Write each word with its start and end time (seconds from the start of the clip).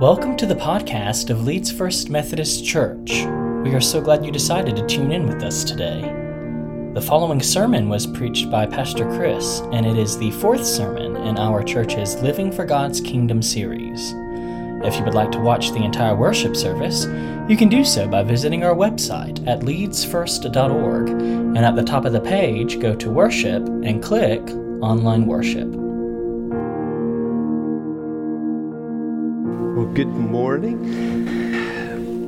Welcome 0.00 0.36
to 0.38 0.46
the 0.46 0.56
podcast 0.56 1.30
of 1.30 1.44
Leeds 1.44 1.70
First 1.70 2.10
Methodist 2.10 2.66
Church. 2.66 3.24
We 3.62 3.72
are 3.76 3.80
so 3.80 4.00
glad 4.00 4.26
you 4.26 4.32
decided 4.32 4.74
to 4.74 4.84
tune 4.86 5.12
in 5.12 5.24
with 5.24 5.44
us 5.44 5.62
today. 5.62 6.00
The 6.94 7.00
following 7.00 7.40
sermon 7.40 7.88
was 7.88 8.04
preached 8.04 8.50
by 8.50 8.66
Pastor 8.66 9.06
Chris, 9.12 9.60
and 9.70 9.86
it 9.86 9.96
is 9.96 10.18
the 10.18 10.32
fourth 10.32 10.66
sermon 10.66 11.16
in 11.16 11.38
our 11.38 11.62
church's 11.62 12.16
Living 12.20 12.50
for 12.50 12.64
God's 12.64 13.00
Kingdom 13.00 13.40
series. 13.40 14.12
If 14.84 14.96
you 14.98 15.04
would 15.04 15.14
like 15.14 15.30
to 15.30 15.38
watch 15.38 15.70
the 15.70 15.84
entire 15.84 16.16
worship 16.16 16.56
service, 16.56 17.04
you 17.48 17.56
can 17.56 17.68
do 17.68 17.84
so 17.84 18.08
by 18.08 18.24
visiting 18.24 18.64
our 18.64 18.74
website 18.74 19.46
at 19.46 19.60
LeedsFirst.org, 19.60 21.08
and 21.08 21.58
at 21.58 21.76
the 21.76 21.84
top 21.84 22.04
of 22.04 22.12
the 22.12 22.20
page, 22.20 22.80
go 22.80 22.96
to 22.96 23.10
Worship 23.12 23.64
and 23.64 24.02
click 24.02 24.40
Online 24.82 25.24
Worship. 25.24 25.83
Good 29.94 30.08
morning. 30.08 31.24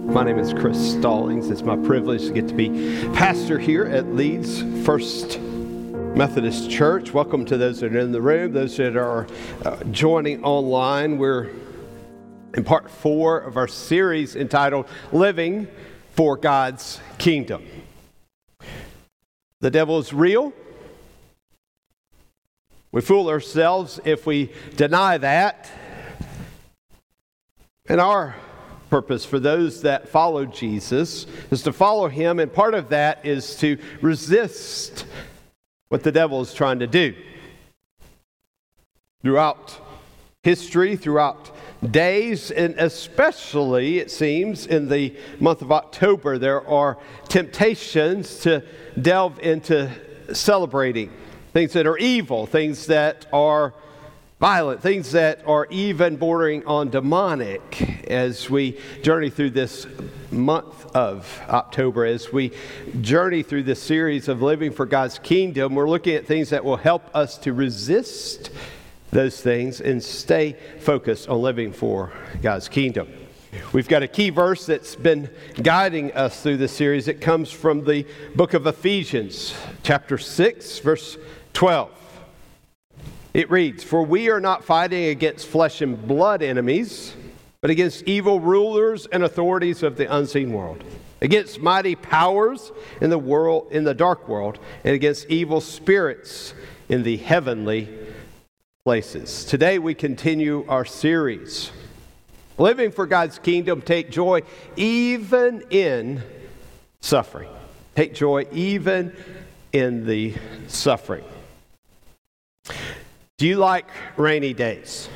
My 0.07 0.23
name 0.23 0.39
is 0.39 0.53
Chris 0.53 0.79
Stallings. 0.93 1.51
It's 1.51 1.63
my 1.63 1.75
privilege 1.75 2.23
to 2.29 2.33
get 2.33 2.47
to 2.47 2.55
be 2.55 2.69
pastor 3.13 3.59
here 3.59 3.85
at 3.87 4.07
Leeds 4.15 4.63
First 4.87 5.41
Methodist 5.41 6.71
Church. 6.71 7.13
Welcome 7.13 7.45
to 7.47 7.57
those 7.57 7.81
that 7.81 7.93
are 7.93 7.99
in 7.99 8.13
the 8.13 8.21
room, 8.21 8.53
those 8.53 8.77
that 8.77 8.97
are 8.97 9.27
uh, 9.65 9.83
joining 9.91 10.45
online. 10.45 11.19
We're 11.19 11.51
in 12.55 12.63
part 12.63 12.89
four 12.89 13.41
of 13.41 13.57
our 13.57 13.67
series 13.67 14.37
entitled 14.37 14.87
Living 15.11 15.67
for 16.13 16.37
God's 16.37 17.01
Kingdom. 17.19 17.67
The 19.61 19.73
devil 19.73 19.99
is 19.99 20.13
real. 20.13 20.53
We 22.93 23.01
fool 23.01 23.29
ourselves 23.29 23.99
if 24.05 24.25
we 24.25 24.53
deny 24.77 25.19
that 25.19 25.69
and 27.89 28.01
our 28.01 28.35
purpose 28.91 29.25
for 29.25 29.39
those 29.39 29.83
that 29.83 30.09
follow 30.09 30.45
Jesus 30.45 31.27
is 31.51 31.63
to 31.63 31.73
follow 31.73 32.09
him, 32.09 32.39
and 32.41 32.53
part 32.53 32.75
of 32.75 32.89
that 32.89 33.25
is 33.25 33.57
to 33.57 33.79
resist 34.01 35.07
what 35.89 36.03
the 36.03 36.13
devil 36.13 36.41
is 36.41 36.53
trying 36.53 36.81
to 36.81 36.87
do. 36.87 37.15
Throughout 39.23 39.79
history, 40.43 40.97
throughout 40.97 41.51
days, 41.89 42.51
and 42.51 42.75
especially, 42.79 43.99
it 43.99 44.11
seems, 44.11 44.67
in 44.67 44.89
the 44.89 45.15
month 45.39 45.63
of 45.63 45.71
October, 45.71 46.39
there 46.39 46.67
are 46.67 46.99
temptations 47.29 48.41
to 48.41 48.65
delve 49.01 49.39
into 49.41 49.91
celebrating 50.33 51.13
things 51.53 51.73
that 51.75 51.87
are 51.87 51.99
evil, 51.99 52.47
things 52.47 52.87
that 52.87 53.27
are 53.33 53.75
violent, 54.41 54.83
things 54.83 55.13
that 55.13 55.41
are 55.47 55.67
even 55.71 56.17
bordering 56.17 56.65
on 56.67 56.91
demonic 56.91 58.07
as 58.07 58.51
we 58.51 58.79
journey 59.03 59.31
through 59.31 59.49
this 59.51 59.87
month 60.31 60.85
of 60.95 61.41
October. 61.49 62.05
As 62.05 62.31
we 62.33 62.53
journey 63.01 63.43
through 63.43 63.63
this 63.63 63.83
series 63.83 64.29
of 64.29 64.43
living 64.43 64.73
for 64.73 64.85
God's 64.85 65.19
kingdom, 65.19 65.75
we're 65.75 65.89
looking 65.89 66.15
at 66.15 66.27
things 66.27 66.51
that 66.51 66.63
will 66.65 66.77
help 66.77 67.15
us 67.15 67.39
to 67.39 67.53
resist 67.55 68.51
those 69.11 69.41
things 69.41 69.81
and 69.81 70.03
stay 70.03 70.55
focused 70.81 71.29
on 71.31 71.41
living 71.41 71.73
for 71.73 72.13
God's 72.43 72.69
kingdom. 72.69 73.09
We've 73.73 73.89
got 73.89 74.03
a 74.03 74.09
key 74.09 74.29
verse 74.29 74.67
that's 74.67 74.97
been 74.97 75.31
guiding 75.63 76.13
us 76.13 76.43
through 76.43 76.59
this 76.59 76.77
series. 76.77 77.09
It 77.09 77.23
comes 77.23 77.51
from 77.51 77.85
the 77.85 78.05
book 78.35 78.53
of 78.53 78.67
Ephesians, 78.67 79.55
chapter 79.83 80.19
6, 80.19 80.81
verse 80.81 81.17
12. 81.55 81.96
It 83.37 83.51
reads 83.51 83.85
For 83.85 84.03
we 84.03 84.31
are 84.31 84.41
not 84.41 84.65
fighting 84.65 85.05
against 85.05 85.47
flesh 85.49 85.83
and 85.83 86.09
blood 86.09 86.43
enemies, 86.43 87.13
but 87.61 87.69
against 87.69 88.05
evil 88.05 88.41
rulers 88.41 89.05
and 89.05 89.23
authorities 89.23 89.83
of 89.83 89.99
the 89.99 90.07
unseen 90.17 90.55
world, 90.55 90.83
against 91.21 91.61
mighty 91.61 91.97
powers 91.97 92.73
in 92.99 93.11
the 93.11 93.19
world 93.19 93.69
in 93.71 93.85
the 93.85 93.93
dark 93.93 94.27
world, 94.27 94.59
and 94.85 94.95
against 94.95 95.29
evil 95.29 95.61
spirits 95.61 96.55
in 96.89 97.03
the 97.03 97.19
heavenly 97.19 97.91
places. 98.87 99.45
Today 99.45 99.79
we 99.79 99.93
continue 99.95 100.65
our 100.67 100.87
series. 100.87 101.71
Living 102.57 102.91
for 102.91 103.05
God's 103.07 103.39
kingdom, 103.39 103.83
take 103.83 104.11
joy 104.11 104.41
even 104.77 105.63
in 105.69 106.23
suffering. 107.03 107.51
Take 107.97 108.15
joy 108.15 108.47
even 108.53 109.15
in 109.75 110.07
the 110.07 110.33
suffering. 110.69 111.25
Do 113.39 113.47
you 113.47 113.57
like 113.57 113.87
rainy 114.17 114.55
days? 114.55 115.11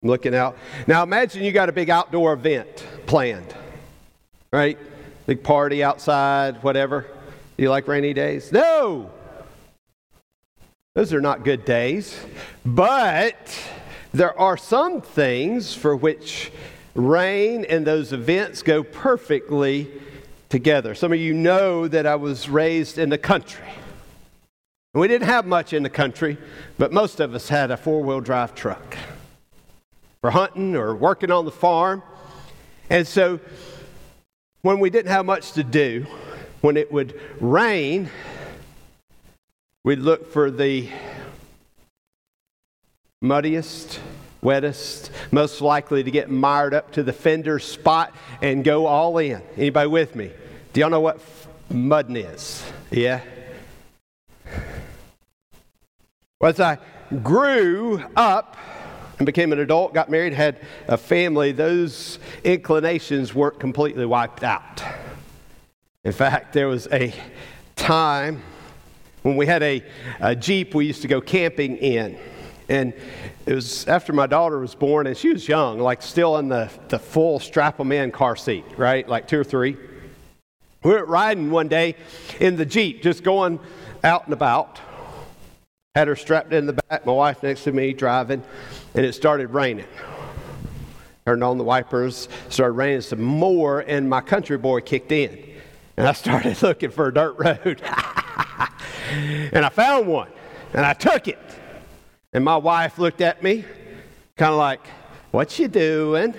I'm 0.00 0.08
looking 0.10 0.36
out. 0.36 0.56
Now 0.86 1.02
imagine 1.02 1.42
you 1.42 1.50
got 1.50 1.68
a 1.68 1.72
big 1.72 1.90
outdoor 1.90 2.34
event 2.34 2.86
planned, 3.06 3.52
right? 4.52 4.78
Big 5.26 5.42
party 5.42 5.82
outside, 5.82 6.62
whatever. 6.62 7.06
Do 7.56 7.62
you 7.64 7.70
like 7.70 7.88
rainy 7.88 8.12
days? 8.14 8.52
No! 8.52 9.10
Those 10.94 11.12
are 11.12 11.20
not 11.20 11.42
good 11.42 11.64
days. 11.64 12.16
But 12.64 13.58
there 14.14 14.38
are 14.38 14.56
some 14.56 15.02
things 15.02 15.74
for 15.74 15.96
which 15.96 16.52
rain 16.94 17.66
and 17.68 17.84
those 17.84 18.12
events 18.12 18.62
go 18.62 18.84
perfectly 18.84 19.90
together. 20.50 20.94
Some 20.94 21.12
of 21.12 21.18
you 21.18 21.34
know 21.34 21.88
that 21.88 22.06
I 22.06 22.14
was 22.14 22.48
raised 22.48 22.96
in 22.96 23.08
the 23.08 23.18
country 23.18 23.66
we 25.00 25.08
didn't 25.08 25.28
have 25.28 25.44
much 25.46 25.72
in 25.74 25.82
the 25.82 25.90
country, 25.90 26.38
but 26.78 26.90
most 26.92 27.20
of 27.20 27.34
us 27.34 27.48
had 27.48 27.70
a 27.70 27.76
four 27.76 28.02
wheel 28.02 28.20
drive 28.20 28.54
truck 28.54 28.96
for 30.22 30.30
hunting 30.30 30.74
or 30.74 30.94
working 30.96 31.30
on 31.30 31.44
the 31.44 31.50
farm. 31.50 32.02
And 32.88 33.06
so 33.06 33.38
when 34.62 34.80
we 34.80 34.88
didn't 34.90 35.10
have 35.10 35.26
much 35.26 35.52
to 35.52 35.64
do, 35.64 36.06
when 36.62 36.76
it 36.78 36.90
would 36.90 37.20
rain, 37.40 38.08
we'd 39.84 39.98
look 39.98 40.32
for 40.32 40.50
the 40.50 40.88
muddiest, 43.20 44.00
wettest, 44.40 45.10
most 45.30 45.60
likely 45.60 46.04
to 46.04 46.10
get 46.10 46.30
mired 46.30 46.72
up 46.72 46.92
to 46.92 47.02
the 47.02 47.12
fender 47.12 47.58
spot 47.58 48.14
and 48.40 48.64
go 48.64 48.86
all 48.86 49.18
in. 49.18 49.42
Anybody 49.58 49.88
with 49.88 50.16
me? 50.16 50.30
Do 50.72 50.80
y'all 50.80 50.90
know 50.90 51.00
what 51.00 51.20
mudding 51.70 52.34
is? 52.34 52.64
Yeah? 52.90 53.20
Well, 56.46 56.52
as 56.52 56.60
I 56.60 56.78
grew 57.24 58.00
up 58.14 58.56
and 59.18 59.26
became 59.26 59.50
an 59.52 59.58
adult, 59.58 59.92
got 59.92 60.08
married, 60.08 60.32
had 60.32 60.60
a 60.86 60.96
family, 60.96 61.50
those 61.50 62.20
inclinations 62.44 63.34
weren't 63.34 63.58
completely 63.58 64.06
wiped 64.06 64.44
out. 64.44 64.80
In 66.04 66.12
fact, 66.12 66.52
there 66.52 66.68
was 66.68 66.86
a 66.92 67.12
time 67.74 68.42
when 69.24 69.36
we 69.36 69.44
had 69.46 69.64
a, 69.64 69.82
a 70.20 70.36
Jeep 70.36 70.72
we 70.72 70.86
used 70.86 71.02
to 71.02 71.08
go 71.08 71.20
camping 71.20 71.78
in. 71.78 72.16
And 72.68 72.94
it 73.44 73.52
was 73.52 73.84
after 73.88 74.12
my 74.12 74.28
daughter 74.28 74.60
was 74.60 74.76
born, 74.76 75.08
and 75.08 75.16
she 75.16 75.30
was 75.32 75.48
young, 75.48 75.80
like 75.80 76.00
still 76.00 76.36
in 76.38 76.48
the, 76.48 76.70
the 76.90 77.00
full 77.00 77.40
strap 77.40 77.78
them 77.78 77.90
in 77.90 78.12
car 78.12 78.36
seat, 78.36 78.64
right? 78.76 79.08
Like 79.08 79.26
two 79.26 79.40
or 79.40 79.44
three. 79.44 79.76
We 80.84 80.92
were 80.92 81.06
riding 81.06 81.50
one 81.50 81.66
day 81.66 81.96
in 82.38 82.54
the 82.54 82.64
Jeep, 82.66 83.02
just 83.02 83.24
going 83.24 83.58
out 84.04 84.26
and 84.26 84.32
about 84.32 84.78
had 85.96 86.08
her 86.08 86.16
strapped 86.16 86.52
in 86.52 86.66
the 86.66 86.74
back, 86.74 87.06
my 87.06 87.12
wife 87.12 87.42
next 87.42 87.64
to 87.64 87.72
me 87.72 87.94
driving, 87.94 88.42
and 88.94 89.06
it 89.06 89.14
started 89.14 89.48
raining. 89.48 89.86
Turned 91.24 91.42
on 91.42 91.56
the 91.56 91.64
wipers, 91.64 92.28
started 92.50 92.74
raining 92.74 93.00
some 93.00 93.22
more, 93.22 93.80
and 93.80 94.08
my 94.08 94.20
country 94.20 94.58
boy 94.58 94.80
kicked 94.80 95.10
in. 95.10 95.42
And 95.96 96.06
I 96.06 96.12
started 96.12 96.60
looking 96.62 96.90
for 96.90 97.08
a 97.08 97.14
dirt 97.14 97.36
road. 97.38 97.80
and 99.10 99.64
I 99.64 99.70
found 99.70 100.06
one, 100.06 100.28
and 100.74 100.84
I 100.84 100.92
took 100.92 101.28
it. 101.28 101.38
And 102.34 102.44
my 102.44 102.58
wife 102.58 102.98
looked 102.98 103.22
at 103.22 103.42
me, 103.42 103.64
kind 104.36 104.52
of 104.52 104.58
like, 104.58 104.86
What 105.30 105.58
you 105.58 105.66
doing? 105.66 106.34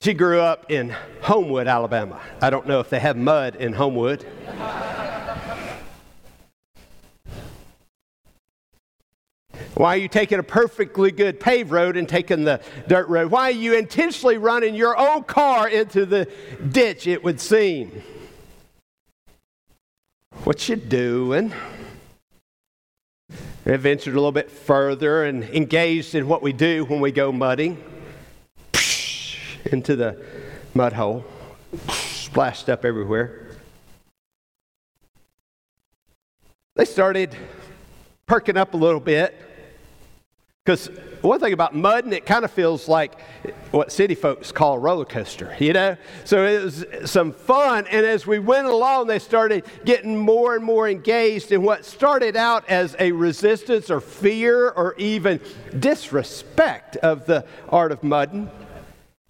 She 0.00 0.14
grew 0.14 0.40
up 0.40 0.70
in 0.70 0.94
Homewood, 1.20 1.66
Alabama. 1.66 2.18
I 2.40 2.48
don't 2.48 2.66
know 2.66 2.80
if 2.80 2.88
they 2.88 2.98
have 2.98 3.18
mud 3.18 3.56
in 3.56 3.74
Homewood. 3.74 4.24
Why 9.74 9.94
are 9.94 9.98
you 9.98 10.06
taking 10.08 10.38
a 10.38 10.42
perfectly 10.44 11.10
good 11.10 11.40
paved 11.40 11.72
road 11.72 11.96
and 11.96 12.08
taking 12.08 12.44
the 12.44 12.60
dirt 12.86 13.08
road? 13.08 13.32
Why 13.32 13.48
are 13.48 13.50
you 13.50 13.74
intentionally 13.74 14.38
running 14.38 14.74
your 14.76 14.96
own 14.96 15.24
car 15.24 15.68
into 15.68 16.06
the 16.06 16.30
ditch, 16.70 17.06
it 17.08 17.24
would 17.24 17.40
seem? 17.40 18.02
What 20.44 20.68
you 20.68 20.76
doing? 20.76 21.52
I 23.66 23.76
ventured 23.76 24.14
a 24.14 24.16
little 24.18 24.30
bit 24.30 24.48
further 24.50 25.24
and 25.24 25.42
engaged 25.44 26.14
in 26.14 26.28
what 26.28 26.40
we 26.42 26.52
do 26.52 26.84
when 26.84 27.00
we 27.00 27.10
go 27.10 27.32
mudding. 27.32 27.76
Into 29.72 29.96
the 29.96 30.22
mud 30.74 30.92
hole, 30.92 31.24
splashed 31.88 32.68
up 32.68 32.84
everywhere. 32.84 33.48
They 36.76 36.84
started 36.84 37.34
perking 38.26 38.56
up 38.56 38.74
a 38.74 38.76
little 38.76 39.00
bit. 39.00 39.34
Because 40.64 40.86
one 41.20 41.40
thing 41.40 41.52
about 41.52 41.74
mudding, 41.74 42.12
it 42.12 42.24
kind 42.24 42.42
of 42.42 42.50
feels 42.50 42.88
like 42.88 43.20
what 43.70 43.92
city 43.92 44.14
folks 44.14 44.50
call 44.50 44.76
a 44.76 44.78
roller 44.78 45.04
coaster, 45.04 45.54
you 45.58 45.74
know? 45.74 45.98
So 46.24 46.42
it 46.46 46.64
was 46.64 46.86
some 47.04 47.32
fun. 47.32 47.86
And 47.88 48.06
as 48.06 48.26
we 48.26 48.38
went 48.38 48.66
along, 48.68 49.08
they 49.08 49.18
started 49.18 49.66
getting 49.84 50.16
more 50.16 50.54
and 50.54 50.64
more 50.64 50.88
engaged 50.88 51.52
in 51.52 51.62
what 51.64 51.84
started 51.84 52.34
out 52.34 52.66
as 52.66 52.96
a 52.98 53.12
resistance 53.12 53.90
or 53.90 54.00
fear 54.00 54.70
or 54.70 54.94
even 54.96 55.38
disrespect 55.78 56.96
of 56.96 57.26
the 57.26 57.44
art 57.68 57.92
of 57.92 58.00
mudding, 58.00 58.48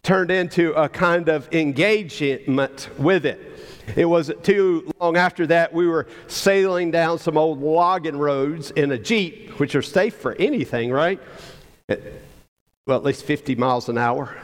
turned 0.05 0.31
into 0.31 0.73
a 0.75 0.89
kind 0.89 1.29
of 1.29 1.53
engagement 1.53 2.89
with 2.97 3.27
it. 3.27 3.54
It 3.97 4.07
wasn't 4.07 4.43
too 4.43 4.91
long 5.01 5.17
after 5.17 5.47
that 5.49 5.73
we 5.73 5.87
were 5.87 6.07
sailing 6.27 6.91
down 6.91 7.19
some 7.19 7.37
old 7.37 7.61
logging 7.63 8.19
roads 8.19 8.71
in 8.73 8.91
a 8.93 8.99
Jeep, 8.99 9.51
which 9.61 9.75
are 9.75 9.83
safe 9.83 10.17
for 10.17 10.33
anything, 10.35 10.91
right? 10.91 11.21
Well, 11.89 12.99
at 12.99 13.03
least 13.05 13.25
50 13.25 13.55
miles 13.55 13.89
an 13.89 13.99
hour. 13.99 14.37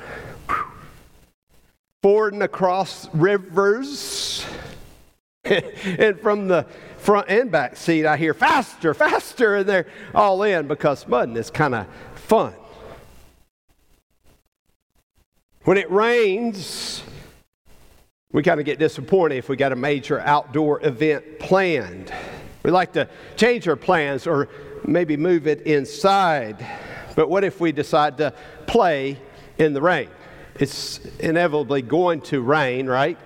Fording 2.03 2.43
across 2.43 3.13
rivers. 3.15 4.45
and 5.45 6.21
from 6.21 6.47
the 6.49 6.67
front 6.99 7.29
and 7.29 7.51
back 7.51 7.77
seat, 7.77 8.07
I 8.07 8.17
hear 8.17 8.35
faster, 8.35 8.95
faster, 8.95 9.57
and 9.57 9.69
they're 9.69 9.87
all 10.15 10.43
in 10.43 10.69
because 10.69 11.05
mudding 11.07 11.37
is 11.37 11.51
kind 11.51 11.75
of 11.75 11.87
fun. 12.15 12.53
When 15.65 15.77
it 15.77 15.91
rains, 15.91 17.03
we 18.33 18.45
kind 18.45 18.61
of 18.61 18.67
get 18.67 18.79
disappointed 18.79 19.39
if 19.39 19.49
we 19.49 19.57
got 19.57 19.73
a 19.73 19.77
major 19.77 20.21
outdoor 20.21 20.85
event 20.87 21.41
planned. 21.41 22.13
We 22.63 22.71
like 22.71 22.93
to 22.93 23.09
change 23.37 23.67
our 23.67 23.75
plans 23.75 24.25
or 24.27 24.49
maybe 24.87 25.17
move 25.17 25.49
it 25.49 25.63
inside. 25.63 26.65
But 27.17 27.29
what 27.29 27.43
if 27.43 27.61
we 27.61 27.73
decide 27.73 28.19
to 28.19 28.33
play 28.69 29.19
in 29.59 29.73
the 29.73 29.83
rain? 29.83 30.11
It's 30.61 31.01
inevitably 31.19 31.83
going 31.83 32.21
to 32.23 32.41
rain, 32.41 32.87
right? 32.87 33.19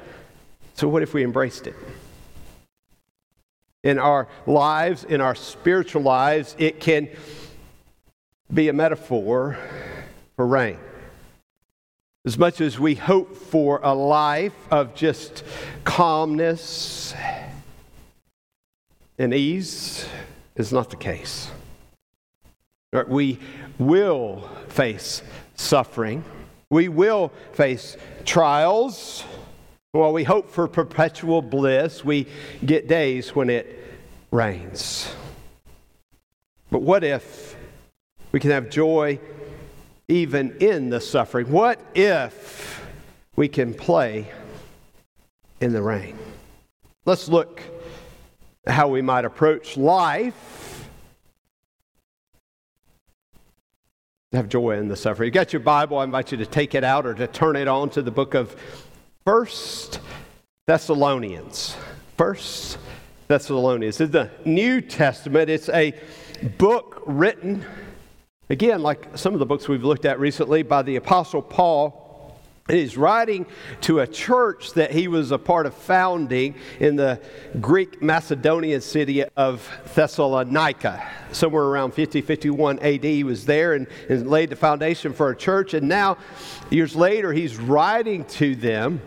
So, 0.75 0.89
what 0.89 1.03
if 1.03 1.12
we 1.12 1.23
embraced 1.23 1.67
it? 1.67 1.75
In 3.83 3.99
our 3.99 4.27
lives, 4.47 5.05
in 5.05 5.21
our 5.21 5.35
spiritual 5.35 6.00
lives, 6.03 6.55
it 6.59 6.81
can 6.81 7.11
be 8.53 8.69
a 8.69 8.73
metaphor 8.73 9.59
for 10.37 10.47
rain. 10.47 10.79
As 12.26 12.38
much 12.38 12.62
as 12.62 12.79
we 12.81 12.94
hope 12.94 13.37
for 13.37 13.81
a 13.82 13.93
life 13.94 14.55
of 14.71 14.94
just 14.94 15.44
calmness 15.85 17.12
and 19.19 19.35
ease, 19.35 20.09
is 20.56 20.73
not 20.73 20.88
the 20.88 20.97
case. 20.97 21.50
We 23.09 23.38
will 23.79 24.49
face 24.69 25.21
suffering. 25.55 26.25
We 26.71 26.88
will 26.88 27.31
face 27.53 27.99
trials. 28.25 29.23
While 29.93 30.15
we 30.15 30.25
hope 30.25 30.49
for 30.50 30.67
perpetual 30.67 31.43
bliss, 31.43 32.05
we 32.06 32.26
get 32.65 32.88
days 32.88 33.35
when 33.35 33.50
it 33.50 33.85
rains. 34.31 35.12
But 36.71 36.81
what 36.81 37.05
if 37.05 37.55
we 38.32 38.41
can 38.41 38.50
have 38.50 38.71
joy 38.71 39.21
even 40.09 40.56
in 40.61 40.91
the 40.91 41.01
suffering? 41.01 41.51
What 41.51 41.81
if 41.95 42.85
we 43.37 43.49
can 43.49 43.75
play 43.75 44.31
in 45.61 45.73
the 45.73 45.83
rain? 45.83 46.19
Let's 47.05 47.29
look 47.29 47.62
how 48.67 48.89
we 48.89 49.03
might 49.03 49.25
approach 49.25 49.77
life 49.77 50.51
have 54.33 54.49
joy 54.49 54.73
in 54.73 54.89
the 54.89 54.97
suffering. 54.97 55.29
You 55.29 55.31
got 55.31 55.53
your 55.53 55.61
Bible, 55.61 55.99
I 55.99 56.03
invite 56.03 56.33
you 56.33 56.39
to 56.39 56.47
take 56.47 56.75
it 56.75 56.83
out 56.83 57.07
or 57.07 57.15
to 57.15 57.29
turn 57.29 57.55
it 57.55 57.69
on 57.69 57.89
to 57.91 58.03
the 58.03 58.11
book 58.11 58.35
of 58.35 58.57
First 59.25 60.00
Thessalonians. 60.67 61.77
First 62.17 62.79
Thessalonians. 63.29 64.00
In 64.00 64.11
the 64.11 64.33
New 64.45 64.81
Testament, 64.81 65.49
it's 65.49 65.69
a 65.69 65.95
book 66.59 67.00
written 67.07 67.65
Again, 68.50 68.82
like 68.82 69.08
some 69.17 69.32
of 69.32 69.38
the 69.38 69.46
books 69.46 69.69
we've 69.69 69.85
looked 69.85 70.05
at 70.05 70.20
recently 70.20 70.62
by 70.62 70.82
the 70.82 70.96
Apostle 70.96 71.41
Paul, 71.41 72.37
he's 72.69 72.94
writing 72.94 73.46
to 73.82 74.00
a 74.00 74.06
church 74.06 74.75
that 74.75 74.91
he 74.91 75.08
was 75.08 75.31
a 75.31 75.38
part 75.38 75.64
of 75.64 75.73
founding 75.73 76.55
in 76.79 76.96
the 76.96 77.19
Greek 77.62 78.02
Macedonian 78.02 78.82
city 78.82 79.25
of 79.35 79.67
Thessalonica. 79.94 81.02
Somewhere 81.32 81.64
around 81.64 81.94
50, 81.94 82.20
51 82.20 82.81
AD, 82.81 83.02
he 83.02 83.25
was 83.25 83.46
there 83.46 83.73
and, 83.73 83.87
and 84.11 84.29
laid 84.29 84.50
the 84.50 84.56
foundation 84.56 85.14
for 85.14 85.31
a 85.31 85.37
church. 85.37 85.73
And 85.73 85.88
now, 85.88 86.19
years 86.69 86.94
later, 86.94 87.32
he's 87.32 87.56
writing 87.56 88.26
to 88.26 88.55
them 88.56 89.00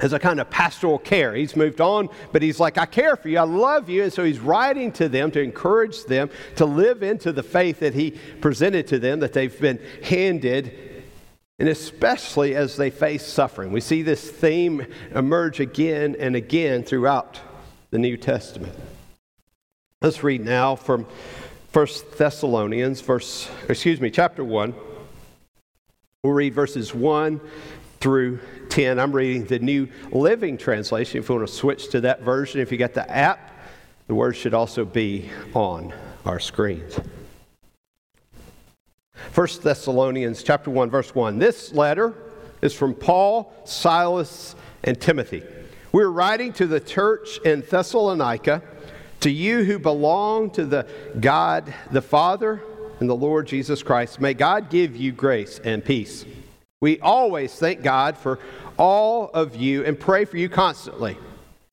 as 0.00 0.12
a 0.12 0.18
kind 0.18 0.40
of 0.40 0.50
pastoral 0.50 0.98
care. 0.98 1.34
He's 1.34 1.56
moved 1.56 1.80
on, 1.80 2.08
but 2.32 2.42
he's 2.42 2.60
like, 2.60 2.76
I 2.76 2.86
care 2.86 3.16
for 3.16 3.28
you, 3.28 3.38
I 3.38 3.42
love 3.42 3.88
you. 3.88 4.04
And 4.04 4.12
so 4.12 4.24
he's 4.24 4.38
writing 4.38 4.92
to 4.92 5.08
them 5.08 5.30
to 5.32 5.40
encourage 5.40 6.04
them 6.04 6.28
to 6.56 6.66
live 6.66 7.02
into 7.02 7.32
the 7.32 7.42
faith 7.42 7.80
that 7.80 7.94
he 7.94 8.10
presented 8.40 8.86
to 8.88 8.98
them, 8.98 9.20
that 9.20 9.32
they've 9.32 9.58
been 9.60 9.80
handed 10.02 10.82
and 11.58 11.70
especially 11.70 12.54
as 12.54 12.76
they 12.76 12.90
face 12.90 13.24
suffering. 13.24 13.72
We 13.72 13.80
see 13.80 14.02
this 14.02 14.30
theme 14.30 14.84
emerge 15.14 15.58
again 15.58 16.14
and 16.18 16.36
again 16.36 16.82
throughout 16.84 17.40
the 17.88 17.96
New 17.96 18.18
Testament. 18.18 18.74
Let's 20.02 20.22
read 20.22 20.44
now 20.44 20.76
from 20.76 21.06
1 21.72 21.86
Thessalonians 22.18 23.00
verse 23.00 23.50
excuse 23.70 24.02
me, 24.02 24.10
chapter 24.10 24.44
1. 24.44 24.74
We'll 26.22 26.34
read 26.34 26.52
verses 26.52 26.94
1 26.94 27.40
through 28.00 28.38
10. 28.70 28.98
I'm 28.98 29.12
reading 29.12 29.44
the 29.44 29.58
New 29.58 29.88
Living 30.12 30.58
Translation. 30.58 31.18
If 31.20 31.28
you 31.28 31.34
want 31.34 31.48
to 31.48 31.54
switch 31.54 31.88
to 31.90 32.00
that 32.02 32.22
version, 32.22 32.60
if 32.60 32.70
you 32.72 32.78
got 32.78 32.94
the 32.94 33.08
app, 33.10 33.52
the 34.06 34.14
words 34.14 34.36
should 34.38 34.54
also 34.54 34.84
be 34.84 35.30
on 35.54 35.92
our 36.24 36.38
screens. 36.38 36.98
1 39.34 39.48
Thessalonians 39.62 40.42
chapter 40.42 40.70
1 40.70 40.90
verse 40.90 41.14
1. 41.14 41.38
This 41.38 41.72
letter 41.72 42.12
is 42.62 42.74
from 42.74 42.94
Paul, 42.94 43.52
Silas, 43.64 44.54
and 44.84 45.00
Timothy. 45.00 45.42
We're 45.92 46.08
writing 46.08 46.52
to 46.54 46.66
the 46.66 46.80
church 46.80 47.38
in 47.44 47.62
Thessalonica, 47.62 48.62
to 49.20 49.30
you 49.30 49.64
who 49.64 49.78
belong 49.78 50.50
to 50.50 50.66
the 50.66 50.86
God 51.20 51.72
the 51.90 52.02
Father 52.02 52.62
and 53.00 53.08
the 53.08 53.16
Lord 53.16 53.46
Jesus 53.46 53.82
Christ. 53.82 54.20
May 54.20 54.34
God 54.34 54.70
give 54.70 54.94
you 54.94 55.12
grace 55.12 55.58
and 55.64 55.84
peace. 55.84 56.24
We 56.80 57.00
always 57.00 57.54
thank 57.54 57.82
God 57.82 58.18
for 58.18 58.38
all 58.76 59.30
of 59.30 59.56
you 59.56 59.84
and 59.86 59.98
pray 59.98 60.26
for 60.26 60.36
you 60.36 60.50
constantly. 60.50 61.16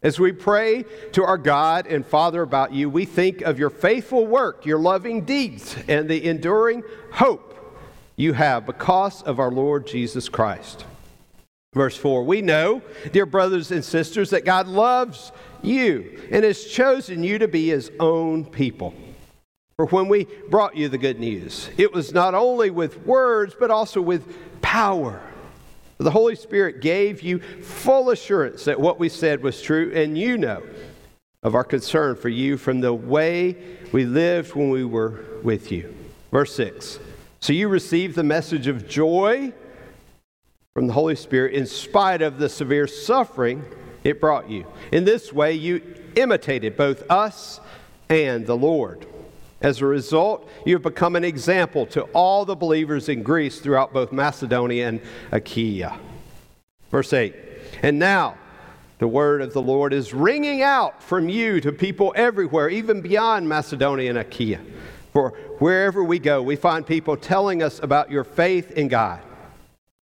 As 0.02 0.18
we 0.18 0.32
pray 0.32 0.86
to 1.12 1.24
our 1.26 1.38
God 1.38 1.88
and 1.88 2.06
Father 2.06 2.42
about 2.42 2.72
you, 2.74 2.90
we 2.90 3.04
think 3.04 3.42
of 3.42 3.60
your 3.60 3.70
faithful 3.70 4.26
work, 4.26 4.66
your 4.66 4.80
loving 4.80 5.26
deeds, 5.26 5.76
and 5.90 6.08
the 6.08 6.24
enduring 6.26 6.84
hope 7.12 7.50
you 8.16 8.32
have 8.32 8.66
because 8.66 9.22
of 9.24 9.40
our 9.40 9.52
Lord 9.52 9.88
Jesus 9.88 10.30
Christ. 10.30 10.86
Verse 11.74 11.98
4 11.98 12.24
We 12.24 12.42
know, 12.42 12.82
dear 13.12 13.26
brothers 13.26 13.72
and 13.72 13.84
sisters, 13.84 14.30
that 14.30 14.46
God 14.46 14.68
loves 14.70 15.34
you 15.62 16.18
and 16.32 16.46
has 16.46 16.64
chosen 16.64 17.26
you 17.26 17.40
to 17.40 17.50
be 17.50 17.68
his 17.68 17.92
own 18.00 18.46
people. 18.46 18.94
For 19.76 19.86
when 19.88 20.08
we 20.08 20.28
brought 20.50 20.78
you 20.78 20.88
the 20.88 21.00
good 21.00 21.20
news. 21.20 21.70
It 21.78 21.92
was 21.92 22.14
not 22.14 22.36
only 22.36 22.70
with 22.70 23.06
words, 23.08 23.56
but 23.60 23.72
also 23.72 24.02
with 24.02 24.24
power. 24.62 25.20
The 25.98 26.12
Holy 26.12 26.36
Spirit 26.36 26.82
gave 26.82 27.22
you 27.22 27.40
full 27.40 28.10
assurance 28.12 28.66
that 28.66 28.80
what 28.80 29.00
we 29.00 29.10
said 29.10 29.42
was 29.42 29.62
true, 29.62 29.92
and 29.96 30.18
you 30.18 30.38
know 30.38 30.62
of 31.42 31.56
our 31.56 31.64
concern 31.64 32.16
for 32.16 32.30
you 32.30 32.58
from 32.58 32.82
the 32.82 32.94
way 32.94 33.58
we 33.92 34.06
lived 34.06 34.54
when 34.56 34.70
we 34.70 34.84
were 34.86 35.24
with 35.44 35.72
you. 35.72 35.94
Verse 36.32 36.54
6 36.56 37.00
So 37.40 37.54
you 37.54 37.68
received 37.68 38.16
the 38.16 38.24
message 38.24 38.68
of 38.68 38.88
joy 38.88 39.54
from 40.76 40.88
the 40.88 40.94
Holy 40.94 41.16
Spirit 41.16 41.54
in 41.54 41.66
spite 41.66 42.22
of 42.22 42.38
the 42.38 42.50
severe 42.50 42.88
suffering 42.88 43.64
it 44.04 44.20
brought 44.20 44.50
you. 44.50 44.66
In 44.92 45.06
this 45.06 45.32
way, 45.32 45.54
you 45.54 45.82
imitated 46.16 46.76
both 46.76 47.04
us 47.10 47.62
and 48.10 48.46
the 48.46 48.58
Lord. 48.58 49.06
As 49.64 49.80
a 49.82 49.86
result, 49.86 50.48
you 50.66 50.76
have 50.76 50.84
become 50.84 51.16
an 51.16 51.24
example 51.24 51.86
to 51.88 52.02
all 52.14 52.44
the 52.44 52.56
believers 52.56 53.08
in 53.08 53.24
Greece 53.24 53.60
throughout 53.62 53.94
both 53.94 54.12
Macedonia 54.12 54.90
and 54.90 55.02
Achaia. 55.32 55.98
Verse 56.92 57.14
8 57.14 57.34
And 57.82 57.98
now, 57.98 58.38
the 59.00 59.08
word 59.08 59.42
of 59.42 59.54
the 59.54 59.62
Lord 59.62 59.94
is 59.94 60.14
ringing 60.14 60.62
out 60.62 61.02
from 61.02 61.30
you 61.30 61.62
to 61.62 61.72
people 61.72 62.12
everywhere, 62.18 62.68
even 62.68 63.02
beyond 63.02 63.48
Macedonia 63.48 64.10
and 64.10 64.20
Achaia. 64.20 64.60
For 65.14 65.30
wherever 65.60 66.04
we 66.04 66.20
go, 66.20 66.42
we 66.44 66.58
find 66.58 66.86
people 66.86 67.16
telling 67.16 67.64
us 67.64 67.80
about 67.82 68.12
your 68.12 68.24
faith 68.26 68.72
in 68.72 68.90
God. 68.90 69.22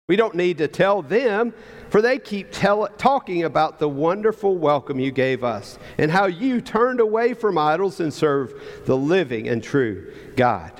We 0.09 0.17
don't 0.17 0.35
need 0.35 0.59
to 0.59 0.69
tell 0.69 1.02
them 1.02 1.52
for 1.90 2.00
they 2.00 2.18
keep 2.20 2.52
tell, 2.52 2.87
talking 2.99 3.42
about 3.42 3.80
the 3.80 3.88
wonderful 3.88 4.56
welcome 4.56 5.00
you 5.00 5.11
gave 5.11 5.42
us 5.42 5.76
and 5.99 6.11
how 6.11 6.26
you 6.26 6.61
turned 6.61 7.00
away 7.00 7.35
from 7.35 7.59
idols 7.59 7.99
and 7.99 8.14
served 8.14 8.87
the 8.87 8.97
living 8.97 9.49
and 9.49 9.62
true 9.62 10.12
God. 10.37 10.70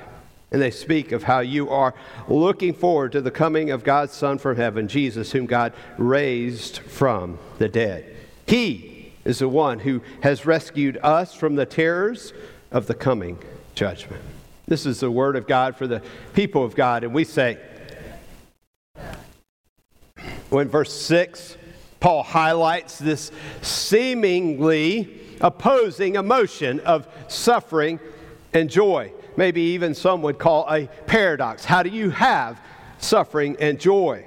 And 0.52 0.62
they 0.62 0.71
speak 0.71 1.11
of 1.11 1.25
how 1.25 1.40
you 1.40 1.69
are 1.69 1.95
looking 2.29 2.73
forward 2.75 3.12
to 3.12 3.21
the 3.21 3.31
coming 3.33 3.73
of 3.73 3.83
God's 3.83 4.12
Son 4.12 4.38
from 4.38 4.57
heaven, 4.57 4.87
Jesus, 4.87 5.33
whom 5.33 5.47
God 5.47 5.73
raised 5.99 6.79
from 6.79 7.38
the 7.59 7.69
dead. 7.69 8.05
He 8.47 9.12
is 9.25 9.40
the 9.40 9.49
one 9.49 9.81
who 9.81 10.02
has 10.23 10.47
rescued 10.47 10.97
us 11.02 11.35
from 11.35 11.57
the 11.57 11.67
terrors 11.67 12.33
of 12.71 12.87
the 12.87 12.95
coming 12.95 13.37
judgment. 13.75 14.23
This 14.69 14.87
is 14.87 15.00
the 15.00 15.11
word 15.11 15.35
of 15.35 15.49
God 15.49 15.76
for 15.76 15.88
the 15.88 16.02
people 16.35 16.64
of 16.64 16.76
God, 16.76 17.02
and 17.02 17.12
we 17.12 17.25
say, 17.25 17.59
in 20.59 20.69
verse 20.69 20.92
6, 20.92 21.57
Paul 22.00 22.23
highlights 22.25 22.99
this 22.99 23.30
seemingly 23.62 25.21
opposing 25.40 26.16
emotion 26.16 26.80
of 26.80 27.07
suffering 27.28 28.00
and 28.52 28.69
joy. 28.69 29.12
Maybe 29.37 29.61
even 29.61 29.95
some 29.95 30.23
would 30.23 30.38
call 30.38 30.66
a 30.71 30.87
paradox. 31.07 31.64
How 31.64 31.83
do 31.83 31.88
you 31.90 32.11
have 32.11 32.61
suffering 32.99 33.57
and 33.61 33.78
joy? 33.78 34.26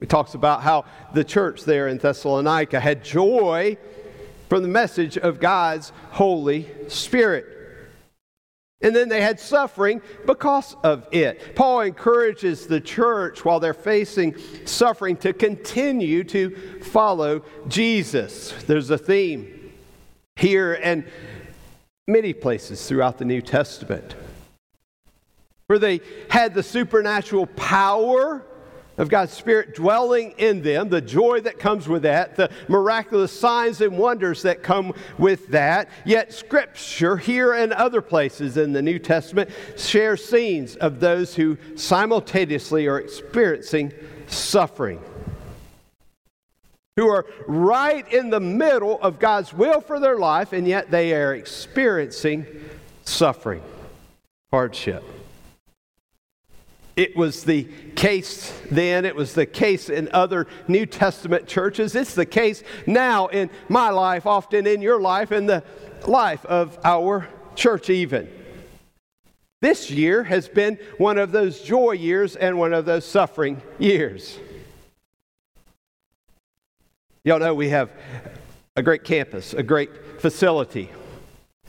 He 0.00 0.06
talks 0.06 0.34
about 0.34 0.62
how 0.62 0.84
the 1.14 1.22
church 1.22 1.62
there 1.62 1.86
in 1.86 1.98
Thessalonica 1.98 2.80
had 2.80 3.04
joy 3.04 3.76
from 4.48 4.62
the 4.62 4.68
message 4.68 5.16
of 5.16 5.38
God's 5.38 5.92
Holy 6.10 6.66
Spirit. 6.88 7.51
And 8.82 8.96
then 8.96 9.08
they 9.08 9.20
had 9.20 9.38
suffering 9.38 10.02
because 10.26 10.74
of 10.82 11.06
it. 11.12 11.54
Paul 11.54 11.80
encourages 11.82 12.66
the 12.66 12.80
church 12.80 13.44
while 13.44 13.60
they're 13.60 13.74
facing 13.74 14.34
suffering 14.64 15.16
to 15.18 15.32
continue 15.32 16.24
to 16.24 16.80
follow 16.82 17.42
Jesus. 17.68 18.50
There's 18.64 18.90
a 18.90 18.98
theme 18.98 19.72
here 20.36 20.74
and 20.82 21.04
many 22.08 22.32
places 22.32 22.86
throughout 22.88 23.18
the 23.18 23.24
New 23.24 23.40
Testament 23.40 24.16
where 25.68 25.78
they 25.78 26.00
had 26.28 26.52
the 26.52 26.62
supernatural 26.62 27.46
power 27.46 28.44
of 29.02 29.08
God's 29.08 29.32
Spirit 29.32 29.74
dwelling 29.74 30.32
in 30.38 30.62
them, 30.62 30.88
the 30.88 31.00
joy 31.02 31.40
that 31.40 31.58
comes 31.58 31.86
with 31.88 32.02
that, 32.02 32.36
the 32.36 32.48
miraculous 32.68 33.36
signs 33.38 33.80
and 33.82 33.98
wonders 33.98 34.42
that 34.42 34.62
come 34.62 34.94
with 35.18 35.48
that. 35.48 35.88
Yet, 36.06 36.32
Scripture, 36.32 37.16
here 37.18 37.52
and 37.52 37.72
other 37.74 38.00
places 38.00 38.56
in 38.56 38.72
the 38.72 38.80
New 38.80 38.98
Testament, 39.00 39.50
share 39.76 40.16
scenes 40.16 40.76
of 40.76 41.00
those 41.00 41.34
who 41.34 41.58
simultaneously 41.74 42.86
are 42.86 42.98
experiencing 43.00 43.92
suffering 44.28 45.00
who 46.96 47.08
are 47.08 47.24
right 47.48 48.12
in 48.12 48.28
the 48.28 48.38
middle 48.38 49.00
of 49.00 49.18
God's 49.18 49.50
will 49.54 49.80
for 49.80 49.98
their 49.98 50.18
life, 50.18 50.52
and 50.52 50.68
yet 50.68 50.90
they 50.90 51.14
are 51.14 51.34
experiencing 51.34 52.44
suffering, 53.06 53.62
hardship. 54.50 55.02
It 56.96 57.16
was 57.16 57.44
the 57.44 57.64
case 57.94 58.52
then, 58.70 59.04
it 59.04 59.16
was 59.16 59.34
the 59.34 59.46
case 59.46 59.88
in 59.88 60.10
other 60.12 60.46
New 60.68 60.84
Testament 60.84 61.46
churches. 61.46 61.94
It's 61.94 62.14
the 62.14 62.26
case 62.26 62.62
now 62.86 63.28
in 63.28 63.48
my 63.68 63.88
life, 63.90 64.26
often 64.26 64.66
in 64.66 64.82
your 64.82 65.00
life, 65.00 65.32
in 65.32 65.46
the 65.46 65.62
life 66.06 66.44
of 66.46 66.78
our 66.84 67.28
church, 67.56 67.88
even. 67.88 68.28
This 69.62 69.90
year 69.90 70.24
has 70.24 70.48
been 70.48 70.78
one 70.98 71.16
of 71.18 71.32
those 71.32 71.62
joy 71.62 71.92
years 71.92 72.36
and 72.36 72.58
one 72.58 72.74
of 72.74 72.84
those 72.84 73.06
suffering 73.06 73.62
years. 73.78 74.38
Y'all 77.24 77.38
know 77.38 77.54
we 77.54 77.68
have 77.68 77.90
a 78.76 78.82
great 78.82 79.04
campus, 79.04 79.54
a 79.54 79.62
great 79.62 80.20
facility. 80.20 80.90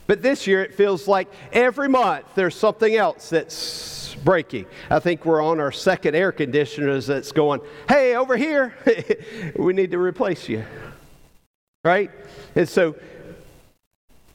But 0.06 0.20
this 0.20 0.46
year 0.46 0.62
it 0.62 0.74
feels 0.74 1.08
like 1.08 1.28
every 1.52 1.88
month 1.88 2.26
there's 2.34 2.56
something 2.56 2.94
else 2.94 3.30
that's 3.30 4.03
breaking. 4.24 4.64
I 4.90 4.98
think 4.98 5.24
we're 5.24 5.42
on 5.42 5.60
our 5.60 5.70
second 5.70 6.14
air 6.14 6.32
conditioner 6.32 6.98
that's 7.00 7.30
going, 7.30 7.60
hey, 7.88 8.16
over 8.16 8.36
here, 8.36 8.74
we 9.56 9.72
need 9.74 9.90
to 9.90 9.98
replace 9.98 10.48
you. 10.48 10.64
Right? 11.84 12.10
And 12.56 12.68
so, 12.68 12.96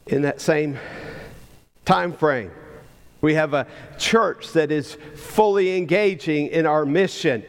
in 0.08 0.22
that 0.22 0.40
same 0.40 0.78
time 1.86 2.14
frame, 2.14 2.52
we 3.22 3.34
have 3.34 3.54
a 3.54 3.68
church 3.98 4.54
that 4.54 4.72
is 4.72 4.98
fully 5.16 5.76
engaging 5.76 6.48
in 6.48 6.66
our 6.66 6.86
mission 6.86 7.44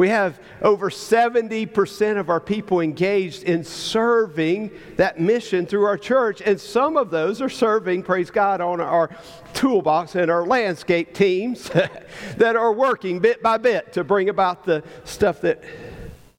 we 0.00 0.08
have 0.08 0.40
over 0.62 0.88
70% 0.88 2.18
of 2.18 2.30
our 2.30 2.40
people 2.40 2.80
engaged 2.80 3.42
in 3.42 3.62
serving 3.64 4.70
that 4.96 5.20
mission 5.20 5.66
through 5.66 5.84
our 5.84 5.98
church, 5.98 6.40
and 6.40 6.58
some 6.58 6.96
of 6.96 7.10
those 7.10 7.42
are 7.42 7.50
serving, 7.50 8.04
praise 8.04 8.30
God, 8.30 8.62
on 8.62 8.80
our 8.80 9.10
toolbox 9.52 10.14
and 10.14 10.30
our 10.30 10.46
landscape 10.46 11.12
teams 11.12 11.68
that 12.38 12.56
are 12.56 12.72
working 12.72 13.18
bit 13.18 13.42
by 13.42 13.58
bit 13.58 13.92
to 13.92 14.02
bring 14.02 14.30
about 14.30 14.64
the 14.64 14.82
stuff 15.04 15.42
that 15.42 15.62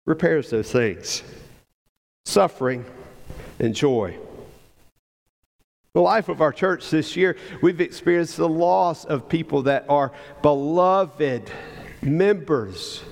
repairs 0.06 0.50
those 0.50 0.72
things 0.72 1.22
suffering 2.26 2.84
and 3.60 3.76
joy. 3.76 4.18
The 5.94 6.02
life 6.02 6.30
of 6.30 6.42
our 6.42 6.52
church 6.52 6.90
this 6.90 7.16
year, 7.16 7.38
we've 7.62 7.80
experienced 7.80 8.38
the 8.38 8.50
loss 8.50 9.06
of 9.06 9.30
people 9.30 9.62
that 9.64 9.86
are 9.88 10.12
beloved 10.42 11.52
members 12.02 13.04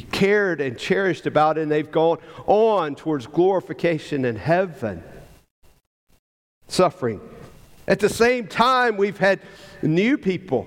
cared 0.00 0.60
and 0.60 0.78
cherished 0.78 1.26
about, 1.26 1.58
and 1.58 1.70
they've 1.70 1.90
gone 1.90 2.18
on 2.46 2.94
towards 2.94 3.26
glorification 3.26 4.24
in 4.24 4.36
heaven. 4.36 5.02
Suffering. 6.68 7.20
At 7.86 8.00
the 8.00 8.08
same 8.08 8.46
time, 8.46 8.96
we've 8.96 9.18
had 9.18 9.40
new 9.82 10.16
people 10.16 10.66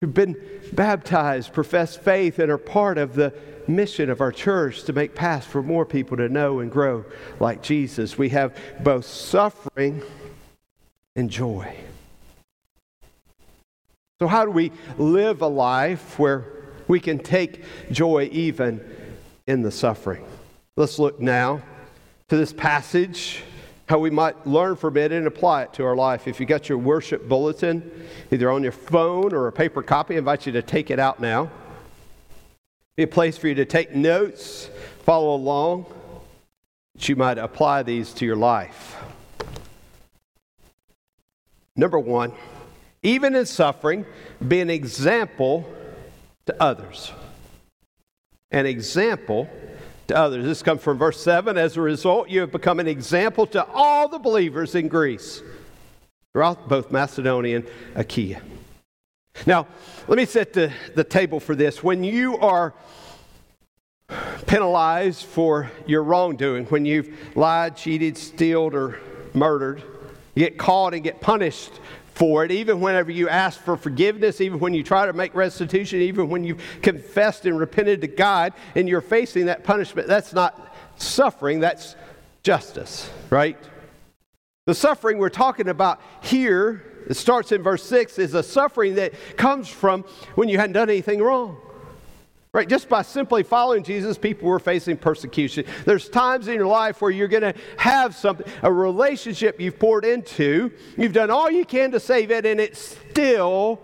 who've 0.00 0.14
been 0.14 0.36
baptized, 0.72 1.52
profess 1.52 1.94
faith, 1.96 2.38
and 2.38 2.50
are 2.50 2.56
part 2.58 2.96
of 2.96 3.14
the 3.14 3.34
mission 3.68 4.08
of 4.08 4.20
our 4.20 4.32
church 4.32 4.84
to 4.84 4.92
make 4.92 5.14
paths 5.14 5.46
for 5.46 5.62
more 5.62 5.84
people 5.84 6.16
to 6.16 6.28
know 6.28 6.60
and 6.60 6.70
grow 6.70 7.04
like 7.38 7.60
Jesus. 7.62 8.16
We 8.16 8.30
have 8.30 8.56
both 8.82 9.04
suffering 9.04 10.02
and 11.14 11.28
joy. 11.28 11.76
So, 14.20 14.26
how 14.26 14.44
do 14.46 14.50
we 14.52 14.72
live 14.96 15.42
a 15.42 15.46
life 15.46 16.18
where 16.18 16.44
we 16.90 16.98
can 16.98 17.20
take 17.20 17.62
joy 17.92 18.28
even 18.32 18.80
in 19.46 19.62
the 19.62 19.70
suffering. 19.70 20.24
Let's 20.74 20.98
look 20.98 21.20
now 21.20 21.62
to 22.28 22.36
this 22.36 22.52
passage, 22.52 23.44
how 23.88 24.00
we 24.00 24.10
might 24.10 24.44
learn 24.44 24.74
from 24.74 24.96
it 24.96 25.12
and 25.12 25.28
apply 25.28 25.62
it 25.62 25.72
to 25.74 25.84
our 25.84 25.94
life. 25.94 26.26
If 26.26 26.40
you 26.40 26.46
got 26.46 26.68
your 26.68 26.78
worship 26.78 27.28
bulletin, 27.28 27.88
either 28.32 28.50
on 28.50 28.64
your 28.64 28.72
phone 28.72 29.32
or 29.32 29.46
a 29.46 29.52
paper 29.52 29.84
copy, 29.84 30.16
I 30.16 30.18
invite 30.18 30.46
you 30.46 30.52
to 30.54 30.62
take 30.62 30.90
it 30.90 30.98
out 30.98 31.20
now. 31.20 31.48
Be 32.96 33.04
a 33.04 33.06
place 33.06 33.38
for 33.38 33.46
you 33.46 33.54
to 33.54 33.64
take 33.64 33.94
notes, 33.94 34.68
follow 35.04 35.36
along, 35.36 35.86
that 36.96 37.08
you 37.08 37.14
might 37.14 37.38
apply 37.38 37.84
these 37.84 38.12
to 38.14 38.26
your 38.26 38.34
life. 38.36 38.96
Number 41.76 42.00
one, 42.00 42.32
even 43.04 43.36
in 43.36 43.46
suffering, 43.46 44.04
be 44.46 44.60
an 44.60 44.70
example 44.70 45.74
to 46.50 46.62
others. 46.62 47.12
An 48.50 48.66
example 48.66 49.48
to 50.08 50.16
others. 50.16 50.44
This 50.44 50.62
comes 50.64 50.82
from 50.82 50.98
verse 50.98 51.20
7. 51.22 51.56
As 51.56 51.76
a 51.76 51.80
result, 51.80 52.28
you 52.28 52.40
have 52.40 52.50
become 52.50 52.80
an 52.80 52.88
example 52.88 53.46
to 53.48 53.64
all 53.66 54.08
the 54.08 54.18
believers 54.18 54.74
in 54.74 54.88
Greece, 54.88 55.42
throughout 56.32 56.68
both 56.68 56.90
Macedonia 56.90 57.56
and 57.56 57.68
Achaia. 57.94 58.42
Now, 59.46 59.66
let 60.08 60.16
me 60.16 60.24
set 60.26 60.52
the, 60.52 60.72
the 60.96 61.04
table 61.04 61.38
for 61.40 61.54
this. 61.54 61.82
When 61.84 62.02
you 62.02 62.36
are 62.38 62.74
penalized 64.46 65.24
for 65.26 65.70
your 65.86 66.02
wrongdoing, 66.02 66.64
when 66.66 66.84
you've 66.84 67.16
lied, 67.36 67.76
cheated, 67.76 68.18
stealed, 68.18 68.74
or 68.74 68.98
murdered, 69.34 69.82
you 70.34 70.44
get 70.48 70.58
caught 70.58 70.94
and 70.94 71.04
get 71.04 71.20
punished 71.20 71.78
for 72.20 72.44
it, 72.44 72.50
even 72.50 72.80
whenever 72.82 73.10
you 73.10 73.30
ask 73.30 73.58
for 73.58 73.78
forgiveness, 73.78 74.42
even 74.42 74.58
when 74.60 74.74
you 74.74 74.82
try 74.82 75.06
to 75.06 75.12
make 75.14 75.34
restitution, 75.34 76.02
even 76.02 76.28
when 76.28 76.44
you've 76.44 76.60
confessed 76.82 77.46
and 77.46 77.58
repented 77.58 78.02
to 78.02 78.06
God 78.06 78.52
and 78.76 78.86
you're 78.86 79.00
facing 79.00 79.46
that 79.46 79.64
punishment, 79.64 80.06
that's 80.06 80.34
not 80.34 80.76
suffering, 80.98 81.60
that's 81.60 81.96
justice, 82.42 83.08
right? 83.30 83.56
The 84.66 84.74
suffering 84.74 85.16
we're 85.16 85.30
talking 85.30 85.68
about 85.70 85.98
here, 86.22 86.82
it 87.08 87.14
starts 87.14 87.52
in 87.52 87.62
verse 87.62 87.84
6, 87.84 88.18
is 88.18 88.34
a 88.34 88.42
suffering 88.42 88.96
that 88.96 89.14
comes 89.38 89.66
from 89.68 90.02
when 90.34 90.50
you 90.50 90.58
hadn't 90.58 90.74
done 90.74 90.90
anything 90.90 91.22
wrong. 91.22 91.56
Right? 92.52 92.68
Just 92.68 92.88
by 92.88 93.02
simply 93.02 93.44
following 93.44 93.84
Jesus, 93.84 94.18
people 94.18 94.48
were 94.48 94.58
facing 94.58 94.96
persecution. 94.96 95.64
There's 95.84 96.08
times 96.08 96.48
in 96.48 96.54
your 96.54 96.66
life 96.66 97.00
where 97.00 97.12
you're 97.12 97.28
going 97.28 97.42
to 97.42 97.54
have 97.78 98.16
something, 98.16 98.46
a 98.64 98.72
relationship 98.72 99.60
you've 99.60 99.78
poured 99.78 100.04
into, 100.04 100.72
you've 100.96 101.12
done 101.12 101.30
all 101.30 101.48
you 101.48 101.64
can 101.64 101.92
to 101.92 102.00
save 102.00 102.32
it, 102.32 102.44
and 102.44 102.58
it 102.60 102.76
still 102.76 103.80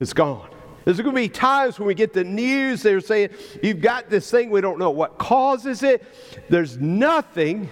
is 0.00 0.14
gone. 0.14 0.48
There's 0.86 0.98
going 0.98 1.10
to 1.14 1.20
be 1.20 1.28
times 1.28 1.78
when 1.78 1.88
we 1.88 1.94
get 1.94 2.14
the 2.14 2.24
news, 2.24 2.80
they're 2.82 3.00
saying, 3.00 3.30
You've 3.62 3.80
got 3.82 4.08
this 4.08 4.30
thing, 4.30 4.50
we 4.50 4.62
don't 4.62 4.78
know 4.78 4.90
what 4.90 5.18
causes 5.18 5.82
it. 5.82 6.06
There's 6.48 6.78
nothing 6.78 7.68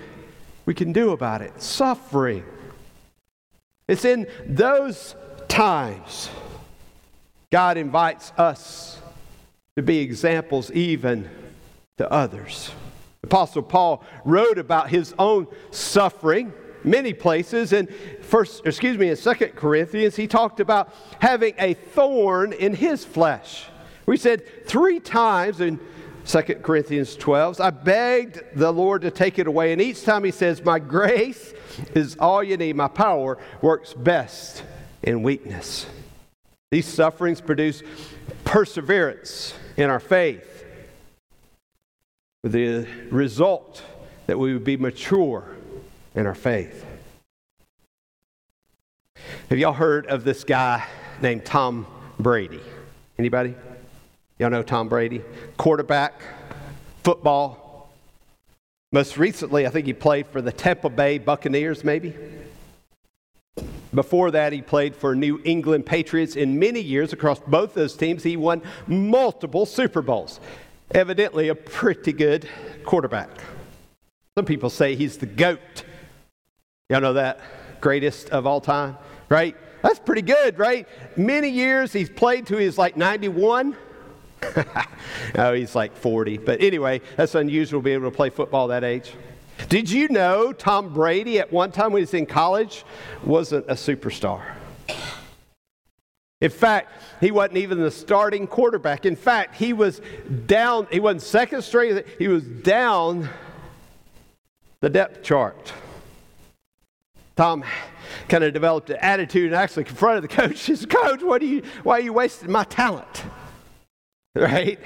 we 0.66 0.74
can 0.74 0.92
do 0.92 1.12
about 1.12 1.40
it. 1.40 1.62
Suffering. 1.62 2.44
It's 3.88 4.04
in 4.04 4.26
those 4.46 5.14
times 5.48 6.28
God 7.50 7.78
invites 7.78 8.30
us 8.36 9.00
to 9.76 9.82
be 9.82 9.98
examples 9.98 10.70
even 10.72 11.28
to 11.98 12.08
others. 12.10 12.70
Apostle 13.24 13.62
Paul 13.62 14.04
wrote 14.24 14.58
about 14.58 14.90
his 14.90 15.14
own 15.18 15.46
suffering 15.70 16.52
many 16.84 17.14
places 17.14 17.72
in 17.72 17.88
first 18.20 18.66
excuse 18.66 18.98
me 18.98 19.08
in 19.08 19.16
second 19.16 19.48
corinthians 19.56 20.16
he 20.16 20.26
talked 20.26 20.60
about 20.60 20.92
having 21.18 21.54
a 21.58 21.72
thorn 21.72 22.52
in 22.52 22.74
his 22.74 23.02
flesh 23.06 23.64
we 24.04 24.18
said 24.18 24.42
three 24.66 25.00
times 25.00 25.62
in 25.62 25.80
second 26.24 26.62
corinthians 26.62 27.16
12 27.16 27.58
i 27.58 27.70
begged 27.70 28.40
the 28.54 28.70
lord 28.70 29.00
to 29.00 29.10
take 29.10 29.38
it 29.38 29.46
away 29.46 29.72
and 29.72 29.80
each 29.80 30.02
time 30.04 30.24
he 30.24 30.30
says 30.30 30.62
my 30.62 30.78
grace 30.78 31.54
is 31.94 32.16
all 32.20 32.44
you 32.44 32.58
need 32.58 32.76
my 32.76 32.88
power 32.88 33.38
works 33.62 33.94
best 33.94 34.62
in 35.02 35.22
weakness 35.22 35.86
these 36.70 36.84
sufferings 36.86 37.40
produce 37.40 37.82
perseverance 38.44 39.54
in 39.76 39.90
our 39.90 40.00
faith, 40.00 40.64
with 42.42 42.52
the 42.52 42.86
result 43.10 43.82
that 44.26 44.38
we 44.38 44.52
would 44.52 44.64
be 44.64 44.76
mature 44.76 45.56
in 46.14 46.26
our 46.26 46.34
faith. 46.34 46.84
Have 49.50 49.58
y'all 49.58 49.72
heard 49.72 50.06
of 50.06 50.24
this 50.24 50.44
guy 50.44 50.86
named 51.20 51.44
Tom 51.44 51.86
Brady? 52.20 52.60
Anybody? 53.18 53.54
Y'all 54.38 54.50
know 54.50 54.62
Tom 54.62 54.88
Brady? 54.88 55.22
Quarterback, 55.56 56.20
football. 57.02 57.90
Most 58.92 59.18
recently, 59.18 59.66
I 59.66 59.70
think 59.70 59.86
he 59.86 59.92
played 59.92 60.26
for 60.28 60.40
the 60.40 60.52
Tampa 60.52 60.88
Bay 60.88 61.18
Buccaneers, 61.18 61.82
maybe. 61.84 62.14
Before 63.94 64.30
that, 64.32 64.52
he 64.52 64.60
played 64.60 64.96
for 64.96 65.14
New 65.14 65.40
England 65.44 65.86
Patriots 65.86 66.34
in 66.36 66.58
many 66.58 66.80
years 66.80 67.12
across 67.12 67.38
both 67.40 67.74
those 67.74 67.96
teams. 67.96 68.22
He 68.24 68.36
won 68.36 68.60
multiple 68.86 69.66
Super 69.66 70.02
Bowls. 70.02 70.40
Evidently, 70.90 71.48
a 71.48 71.54
pretty 71.54 72.12
good 72.12 72.48
quarterback. 72.84 73.30
Some 74.36 74.44
people 74.44 74.68
say 74.70 74.96
he's 74.96 75.16
the 75.18 75.26
GOAT. 75.26 75.84
Y'all 76.90 77.00
know 77.00 77.12
that? 77.12 77.40
Greatest 77.80 78.30
of 78.30 78.46
all 78.46 78.60
time, 78.60 78.96
right? 79.28 79.56
That's 79.82 80.00
pretty 80.00 80.22
good, 80.22 80.58
right? 80.58 80.88
Many 81.16 81.48
years 81.48 81.92
he's 81.92 82.10
played 82.10 82.46
to 82.46 82.56
his 82.56 82.76
like 82.76 82.96
91. 82.96 83.76
oh, 85.36 85.52
he's 85.52 85.74
like 85.74 85.94
40. 85.96 86.38
But 86.38 86.60
anyway, 86.62 87.00
that's 87.16 87.34
unusual 87.34 87.80
to 87.80 87.84
be 87.84 87.92
able 87.92 88.10
to 88.10 88.16
play 88.16 88.30
football 88.30 88.68
that 88.68 88.82
age. 88.82 89.12
Did 89.68 89.90
you 89.90 90.08
know 90.08 90.52
Tom 90.52 90.92
Brady, 90.92 91.38
at 91.38 91.52
one 91.52 91.70
time 91.72 91.92
when 91.92 92.00
he 92.00 92.02
was 92.02 92.14
in 92.14 92.26
college, 92.26 92.84
wasn't 93.24 93.64
a 93.68 93.74
superstar? 93.74 94.42
In 96.40 96.50
fact, 96.50 96.90
he 97.20 97.30
wasn't 97.30 97.58
even 97.58 97.80
the 97.80 97.90
starting 97.90 98.46
quarterback. 98.46 99.06
In 99.06 99.16
fact, 99.16 99.54
he 99.54 99.72
was 99.72 100.00
down, 100.46 100.86
he 100.90 101.00
wasn't 101.00 101.22
second 101.22 101.62
string, 101.62 102.02
he 102.18 102.28
was 102.28 102.42
down 102.42 103.28
the 104.80 104.90
depth 104.90 105.22
chart. 105.22 105.72
Tom 107.36 107.64
kind 108.28 108.44
of 108.44 108.52
developed 108.52 108.90
an 108.90 108.98
attitude 109.00 109.46
and 109.46 109.54
actually 109.54 109.84
confronted 109.84 110.24
the 110.24 110.28
coach. 110.28 110.66
He 110.66 110.76
said, 110.76 110.90
Coach, 110.90 111.22
what 111.22 111.40
are 111.40 111.46
you, 111.46 111.62
why 111.82 111.98
are 111.98 112.02
you 112.02 112.12
wasting 112.12 112.50
my 112.50 112.64
talent? 112.64 113.24
Right? 114.36 114.80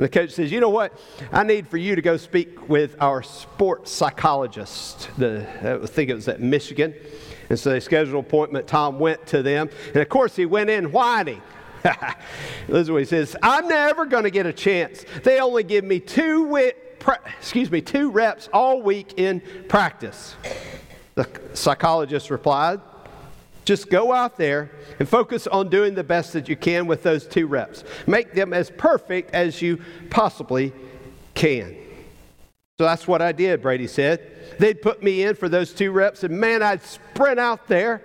And 0.00 0.06
the 0.06 0.18
coach 0.18 0.30
says, 0.30 0.50
You 0.50 0.60
know 0.60 0.70
what? 0.70 0.98
I 1.30 1.42
need 1.44 1.68
for 1.68 1.76
you 1.76 1.94
to 1.94 2.00
go 2.00 2.16
speak 2.16 2.70
with 2.70 2.96
our 3.02 3.22
sports 3.22 3.90
psychologist. 3.92 5.10
The, 5.18 5.46
I 5.82 5.86
think 5.86 6.08
it 6.08 6.14
was 6.14 6.26
at 6.26 6.40
Michigan. 6.40 6.94
And 7.50 7.58
so 7.60 7.68
they 7.68 7.80
scheduled 7.80 8.14
an 8.14 8.20
appointment. 8.20 8.66
Tom 8.66 8.98
went 8.98 9.26
to 9.26 9.42
them. 9.42 9.68
And 9.88 9.96
of 9.98 10.08
course, 10.08 10.34
he 10.34 10.46
went 10.46 10.70
in 10.70 10.90
whining. 10.90 11.42
this 11.82 12.02
is 12.78 12.90
what 12.90 12.98
he 13.00 13.04
says 13.04 13.36
I'm 13.42 13.68
never 13.68 14.06
going 14.06 14.24
to 14.24 14.30
get 14.30 14.46
a 14.46 14.54
chance. 14.54 15.04
They 15.22 15.38
only 15.38 15.64
give 15.64 15.84
me 15.84 16.00
two, 16.00 16.56
excuse 17.38 17.70
me, 17.70 17.82
two 17.82 18.08
reps 18.10 18.48
all 18.54 18.80
week 18.80 19.18
in 19.18 19.42
practice. 19.68 20.34
The 21.14 21.28
psychologist 21.52 22.30
replied, 22.30 22.80
just 23.70 23.88
go 23.88 24.12
out 24.12 24.36
there 24.36 24.68
and 24.98 25.08
focus 25.08 25.46
on 25.46 25.68
doing 25.68 25.94
the 25.94 26.02
best 26.02 26.32
that 26.32 26.48
you 26.48 26.56
can 26.56 26.88
with 26.88 27.04
those 27.04 27.24
two 27.24 27.46
reps. 27.46 27.84
Make 28.04 28.32
them 28.34 28.52
as 28.52 28.68
perfect 28.68 29.30
as 29.32 29.62
you 29.62 29.80
possibly 30.10 30.72
can. 31.34 31.76
So 32.78 32.84
that's 32.84 33.06
what 33.06 33.22
I 33.22 33.30
did, 33.30 33.62
Brady 33.62 33.86
said. 33.86 34.56
They'd 34.58 34.82
put 34.82 35.04
me 35.04 35.22
in 35.22 35.36
for 35.36 35.48
those 35.48 35.72
two 35.72 35.92
reps, 35.92 36.24
and 36.24 36.36
man, 36.40 36.64
I'd 36.64 36.82
sprint 36.82 37.38
out 37.38 37.68
there 37.68 38.02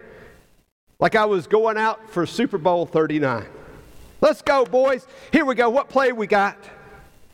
like 0.99 1.15
I 1.15 1.25
was 1.25 1.47
going 1.47 1.77
out 1.77 2.11
for 2.11 2.27
Super 2.27 2.59
Bowl 2.59 2.85
39. 2.85 3.45
Let's 4.21 4.43
go, 4.43 4.65
boys. 4.65 5.07
Here 5.31 5.45
we 5.45 5.55
go. 5.55 5.67
What 5.71 5.89
play 5.89 6.11
we 6.13 6.27
got? 6.27 6.57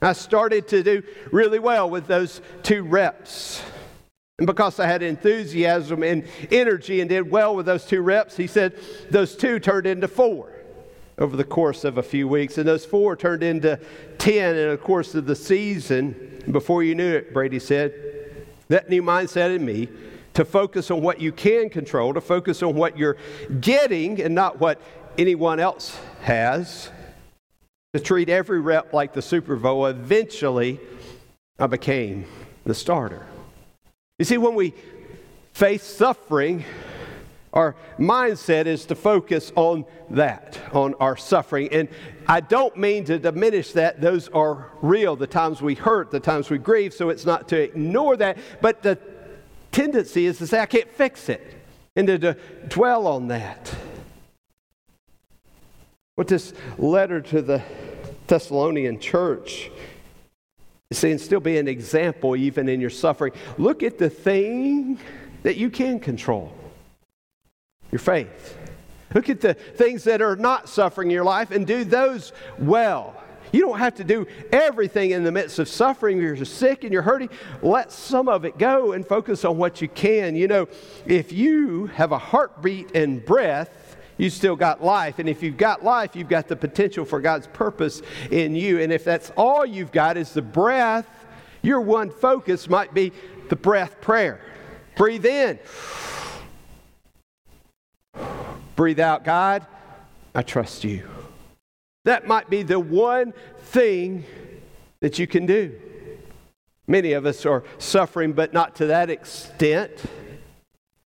I 0.01 0.13
started 0.13 0.69
to 0.69 0.81
do 0.83 1.03
really 1.33 1.59
well 1.59 1.89
with 1.89 2.07
those 2.07 2.39
two 2.63 2.83
reps. 2.83 3.61
And 4.41 4.47
because 4.47 4.79
I 4.79 4.87
had 4.87 5.03
enthusiasm 5.03 6.01
and 6.01 6.23
energy 6.49 6.99
and 6.99 7.07
did 7.07 7.29
well 7.29 7.55
with 7.55 7.67
those 7.67 7.85
two 7.85 8.01
reps, 8.01 8.35
he 8.35 8.47
said 8.47 8.73
those 9.11 9.35
two 9.35 9.59
turned 9.59 9.85
into 9.85 10.07
four 10.07 10.51
over 11.19 11.37
the 11.37 11.43
course 11.43 11.83
of 11.83 11.99
a 11.99 12.01
few 12.01 12.27
weeks. 12.27 12.57
And 12.57 12.67
those 12.67 12.83
four 12.83 13.15
turned 13.15 13.43
into 13.43 13.79
10 14.17 14.55
in 14.55 14.69
the 14.71 14.77
course 14.77 15.13
of 15.13 15.27
the 15.27 15.35
season. 15.35 16.41
Before 16.49 16.81
you 16.81 16.95
knew 16.95 17.13
it, 17.17 17.35
Brady 17.35 17.59
said, 17.59 18.47
that 18.69 18.89
new 18.89 19.03
mindset 19.03 19.55
in 19.55 19.63
me 19.63 19.87
to 20.33 20.43
focus 20.43 20.89
on 20.89 21.01
what 21.03 21.21
you 21.21 21.31
can 21.31 21.69
control, 21.69 22.11
to 22.15 22.19
focus 22.21 22.63
on 22.63 22.73
what 22.73 22.97
you're 22.97 23.17
getting 23.59 24.19
and 24.23 24.33
not 24.33 24.59
what 24.59 24.81
anyone 25.19 25.59
else 25.59 25.95
has, 26.21 26.89
to 27.93 27.99
treat 27.99 28.27
every 28.27 28.59
rep 28.59 28.91
like 28.91 29.13
the 29.13 29.21
Super 29.21 29.55
Bowl. 29.55 29.85
Eventually, 29.85 30.79
I 31.59 31.67
became 31.67 32.25
the 32.65 32.73
starter. 32.73 33.27
You 34.21 34.25
see, 34.25 34.37
when 34.37 34.53
we 34.53 34.75
face 35.53 35.81
suffering, 35.81 36.63
our 37.53 37.75
mindset 37.97 38.67
is 38.67 38.85
to 38.85 38.95
focus 38.95 39.51
on 39.55 39.83
that, 40.11 40.59
on 40.73 40.93
our 40.99 41.17
suffering. 41.17 41.69
And 41.71 41.89
I 42.27 42.39
don't 42.41 42.77
mean 42.77 43.03
to 43.05 43.17
diminish 43.17 43.71
that. 43.71 43.99
Those 43.99 44.27
are 44.27 44.69
real, 44.83 45.15
the 45.15 45.25
times 45.25 45.59
we 45.59 45.73
hurt, 45.73 46.11
the 46.11 46.19
times 46.19 46.51
we 46.51 46.59
grieve, 46.59 46.93
so 46.93 47.09
it's 47.09 47.25
not 47.25 47.47
to 47.47 47.59
ignore 47.59 48.15
that. 48.17 48.37
But 48.61 48.83
the 48.83 48.99
tendency 49.71 50.27
is 50.27 50.37
to 50.37 50.45
say, 50.45 50.59
I 50.59 50.67
can't 50.67 50.91
fix 50.91 51.27
it, 51.27 51.43
and 51.95 52.05
to 52.05 52.37
dwell 52.67 53.07
on 53.07 53.29
that. 53.29 53.73
What 56.13 56.27
this 56.27 56.53
letter 56.77 57.21
to 57.21 57.41
the 57.41 57.63
Thessalonian 58.27 58.99
church 58.99 59.71
you 60.91 60.95
see, 60.95 61.09
and 61.09 61.21
still 61.21 61.39
be 61.39 61.57
an 61.57 61.69
example 61.69 62.35
even 62.35 62.67
in 62.67 62.81
your 62.81 62.89
suffering. 62.89 63.31
Look 63.57 63.81
at 63.81 63.97
the 63.97 64.09
thing 64.09 64.99
that 65.41 65.55
you 65.55 65.69
can 65.69 66.01
control 66.01 66.51
your 67.93 67.99
faith. 67.99 68.57
Look 69.15 69.29
at 69.29 69.39
the 69.39 69.53
things 69.53 70.03
that 70.03 70.21
are 70.21 70.35
not 70.35 70.67
suffering 70.67 71.07
in 71.09 71.15
your 71.15 71.23
life 71.23 71.51
and 71.51 71.65
do 71.65 71.85
those 71.85 72.33
well. 72.59 73.15
You 73.53 73.61
don't 73.61 73.79
have 73.79 73.95
to 73.95 74.03
do 74.03 74.27
everything 74.51 75.11
in 75.11 75.23
the 75.23 75.31
midst 75.31 75.59
of 75.59 75.69
suffering. 75.69 76.17
If 76.17 76.23
you're 76.37 76.45
sick 76.45 76.83
and 76.83 76.91
you're 76.91 77.01
hurting, 77.03 77.29
let 77.61 77.93
some 77.93 78.27
of 78.27 78.43
it 78.43 78.57
go 78.57 78.91
and 78.91 79.07
focus 79.07 79.45
on 79.45 79.57
what 79.57 79.81
you 79.81 79.87
can. 79.87 80.35
You 80.35 80.49
know, 80.49 80.67
if 81.05 81.31
you 81.31 81.85
have 81.87 82.11
a 82.11 82.17
heartbeat 82.17 82.93
and 82.97 83.23
breath, 83.23 83.80
you 84.17 84.29
still 84.29 84.55
got 84.55 84.83
life. 84.83 85.19
And 85.19 85.27
if 85.27 85.43
you've 85.43 85.57
got 85.57 85.83
life, 85.83 86.15
you've 86.15 86.29
got 86.29 86.47
the 86.47 86.55
potential 86.55 87.05
for 87.05 87.19
God's 87.21 87.47
purpose 87.47 88.01
in 88.29 88.55
you. 88.55 88.79
And 88.81 88.91
if 88.91 89.03
that's 89.03 89.31
all 89.37 89.65
you've 89.65 89.91
got 89.91 90.17
is 90.17 90.33
the 90.33 90.41
breath, 90.41 91.07
your 91.61 91.81
one 91.81 92.09
focus 92.09 92.69
might 92.69 92.93
be 92.93 93.11
the 93.49 93.55
breath 93.55 93.99
prayer. 94.01 94.41
Breathe 94.95 95.25
in. 95.25 95.59
Breathe 98.75 98.99
out, 98.99 99.23
God, 99.23 99.65
I 100.33 100.41
trust 100.41 100.83
you. 100.83 101.07
That 102.05 102.25
might 102.25 102.49
be 102.49 102.63
the 102.63 102.79
one 102.79 103.33
thing 103.59 104.25
that 105.01 105.19
you 105.19 105.27
can 105.27 105.45
do. 105.45 105.79
Many 106.87 107.13
of 107.13 107.25
us 107.27 107.45
are 107.45 107.63
suffering, 107.77 108.33
but 108.33 108.53
not 108.53 108.75
to 108.77 108.87
that 108.87 109.09
extent. 109.09 109.91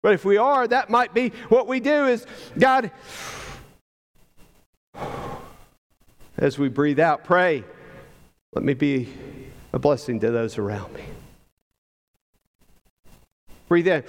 But 0.04 0.12
if 0.12 0.22
we 0.22 0.36
are, 0.36 0.68
that 0.68 0.90
might 0.90 1.14
be 1.14 1.30
what 1.48 1.66
we 1.66 1.80
do 1.80 2.04
is 2.04 2.26
God, 2.58 2.90
as 6.36 6.58
we 6.58 6.68
breathe 6.68 7.00
out, 7.00 7.24
pray, 7.24 7.64
let 8.52 8.62
me 8.62 8.74
be 8.74 9.08
a 9.72 9.78
blessing 9.78 10.20
to 10.20 10.30
those 10.30 10.58
around 10.58 10.92
me. 10.92 11.04
Breathe 13.66 13.88
in. 13.88 14.04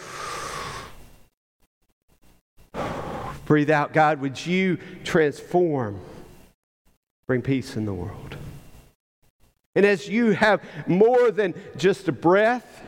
Breathe 3.45 3.69
out. 3.69 3.93
God, 3.93 4.19
would 4.19 4.45
you 4.45 4.77
transform, 5.05 6.01
bring 7.25 7.41
peace 7.41 7.77
in 7.77 7.85
the 7.85 7.93
world? 7.93 8.35
And 9.75 9.85
as 9.85 10.09
you 10.09 10.31
have 10.31 10.61
more 10.87 11.31
than 11.31 11.53
just 11.77 12.09
a 12.09 12.11
breath, 12.11 12.84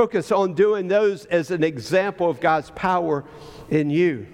Focus 0.00 0.32
on 0.32 0.54
doing 0.54 0.88
those 0.88 1.26
as 1.26 1.50
an 1.50 1.62
example 1.62 2.30
of 2.30 2.40
God's 2.40 2.70
power 2.70 3.22
in 3.68 3.90
you. 3.90 4.26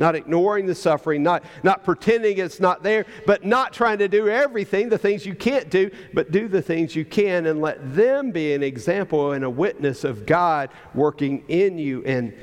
Not 0.00 0.16
ignoring 0.16 0.66
the 0.66 0.74
suffering, 0.74 1.22
not, 1.22 1.44
not 1.62 1.84
pretending 1.84 2.36
it's 2.38 2.58
not 2.58 2.82
there, 2.82 3.06
but 3.26 3.44
not 3.44 3.72
trying 3.72 3.98
to 3.98 4.08
do 4.08 4.28
everything, 4.28 4.88
the 4.88 4.98
things 4.98 5.24
you 5.24 5.36
can't 5.36 5.70
do, 5.70 5.88
but 6.14 6.32
do 6.32 6.48
the 6.48 6.60
things 6.60 6.96
you 6.96 7.04
can 7.04 7.46
and 7.46 7.60
let 7.60 7.94
them 7.94 8.32
be 8.32 8.52
an 8.52 8.64
example 8.64 9.34
and 9.34 9.44
a 9.44 9.48
witness 9.50 10.02
of 10.02 10.26
God 10.26 10.70
working 10.96 11.44
in 11.46 11.78
you 11.78 12.02
and 12.02 12.34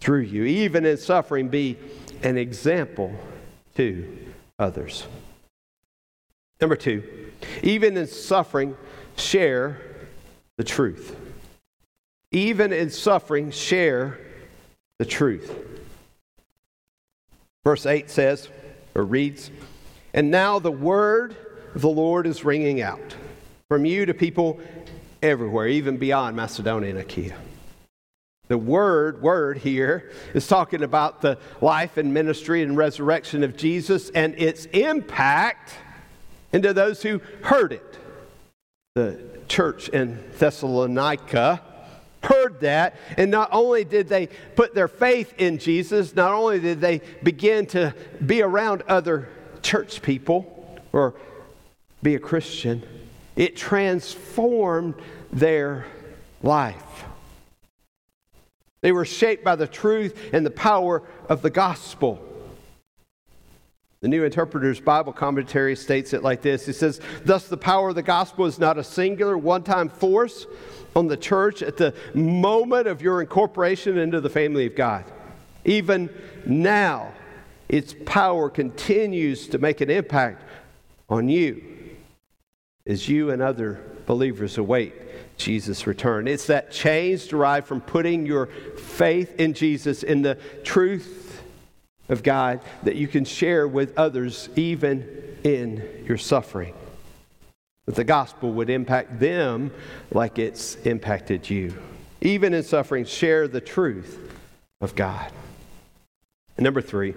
through 0.00 0.22
you. 0.22 0.44
Even 0.44 0.86
in 0.86 0.96
suffering, 0.96 1.50
be 1.50 1.76
an 2.22 2.38
example 2.38 3.12
to 3.76 4.16
others. 4.58 5.06
Number 6.62 6.76
two, 6.76 7.30
even 7.62 7.94
in 7.98 8.06
suffering, 8.06 8.74
share 9.18 9.82
the 10.56 10.64
truth 10.64 11.18
even 12.32 12.72
in 12.72 12.90
suffering, 12.90 13.50
share 13.50 14.18
the 14.98 15.04
truth. 15.04 15.54
Verse 17.64 17.86
8 17.86 18.10
says, 18.10 18.48
or 18.94 19.04
reads, 19.04 19.50
And 20.14 20.30
now 20.30 20.58
the 20.58 20.72
word 20.72 21.36
of 21.74 21.82
the 21.82 21.88
Lord 21.88 22.26
is 22.26 22.44
ringing 22.44 22.80
out 22.80 23.14
from 23.68 23.84
you 23.84 24.06
to 24.06 24.14
people 24.14 24.58
everywhere, 25.22 25.68
even 25.68 25.98
beyond 25.98 26.34
Macedonia 26.34 26.90
and 26.90 26.98
Achaia. 26.98 27.36
The 28.48 28.58
word, 28.58 29.22
word 29.22 29.58
here 29.58 30.10
is 30.34 30.46
talking 30.46 30.82
about 30.82 31.20
the 31.20 31.38
life 31.60 31.96
and 31.96 32.12
ministry 32.12 32.62
and 32.62 32.76
resurrection 32.76 33.44
of 33.44 33.56
Jesus 33.56 34.10
and 34.10 34.34
its 34.38 34.64
impact 34.66 35.74
into 36.52 36.72
those 36.74 37.02
who 37.02 37.20
heard 37.42 37.72
it. 37.72 37.98
The 38.94 39.18
church 39.48 39.88
in 39.90 40.22
Thessalonica 40.36 41.62
heard 42.24 42.60
that, 42.60 42.96
and 43.16 43.30
not 43.30 43.48
only 43.52 43.84
did 43.84 44.08
they 44.08 44.28
put 44.54 44.74
their 44.74 44.88
faith 44.88 45.34
in 45.38 45.58
Jesus, 45.58 46.14
not 46.14 46.32
only 46.32 46.60
did 46.60 46.80
they 46.80 47.00
begin 47.22 47.66
to 47.66 47.94
be 48.24 48.42
around 48.42 48.82
other 48.82 49.28
church 49.62 50.02
people 50.02 50.78
or 50.92 51.14
be 52.02 52.14
a 52.14 52.18
Christian, 52.20 52.82
it 53.36 53.56
transformed 53.56 54.94
their 55.32 55.86
life. 56.42 57.04
They 58.82 58.92
were 58.92 59.04
shaped 59.04 59.44
by 59.44 59.56
the 59.56 59.68
truth 59.68 60.18
and 60.32 60.44
the 60.44 60.50
power 60.50 61.02
of 61.28 61.42
the 61.42 61.50
gospel. 61.50 62.20
The 64.02 64.08
New 64.08 64.24
Interpreter's 64.24 64.80
Bible 64.80 65.12
Commentary 65.12 65.76
states 65.76 66.12
it 66.12 66.24
like 66.24 66.42
this 66.42 66.66
It 66.68 66.74
says, 66.74 67.00
Thus, 67.24 67.46
the 67.46 67.56
power 67.56 67.88
of 67.90 67.94
the 67.94 68.02
gospel 68.02 68.46
is 68.46 68.58
not 68.58 68.76
a 68.76 68.82
singular, 68.84 69.38
one 69.38 69.62
time 69.62 69.88
force 69.88 70.46
on 70.96 71.06
the 71.06 71.16
church 71.16 71.62
at 71.62 71.76
the 71.76 71.94
moment 72.12 72.88
of 72.88 73.00
your 73.00 73.20
incorporation 73.22 73.96
into 73.98 74.20
the 74.20 74.28
family 74.28 74.66
of 74.66 74.74
God. 74.74 75.04
Even 75.64 76.10
now, 76.44 77.12
its 77.68 77.94
power 78.04 78.50
continues 78.50 79.46
to 79.48 79.58
make 79.58 79.80
an 79.80 79.88
impact 79.88 80.42
on 81.08 81.28
you 81.28 81.62
as 82.84 83.08
you 83.08 83.30
and 83.30 83.40
other 83.40 83.80
believers 84.06 84.58
await 84.58 84.94
Jesus' 85.38 85.86
return. 85.86 86.26
It's 86.26 86.48
that 86.48 86.72
change 86.72 87.28
derived 87.28 87.68
from 87.68 87.80
putting 87.80 88.26
your 88.26 88.46
faith 88.46 89.38
in 89.38 89.54
Jesus, 89.54 90.02
in 90.02 90.22
the 90.22 90.34
truth 90.64 91.21
of 92.08 92.22
God 92.22 92.60
that 92.82 92.96
you 92.96 93.08
can 93.08 93.24
share 93.24 93.66
with 93.66 93.96
others, 93.98 94.48
even 94.56 95.06
in 95.44 96.04
your 96.06 96.18
suffering. 96.18 96.74
That 97.86 97.94
the 97.96 98.04
gospel 98.04 98.52
would 98.52 98.70
impact 98.70 99.18
them 99.18 99.70
like 100.12 100.38
it's 100.38 100.76
impacted 100.76 101.48
you. 101.50 101.80
Even 102.20 102.54
in 102.54 102.62
suffering, 102.62 103.04
share 103.04 103.48
the 103.48 103.60
truth 103.60 104.32
of 104.80 104.94
God. 104.94 105.30
And 106.56 106.64
number 106.64 106.80
three, 106.80 107.14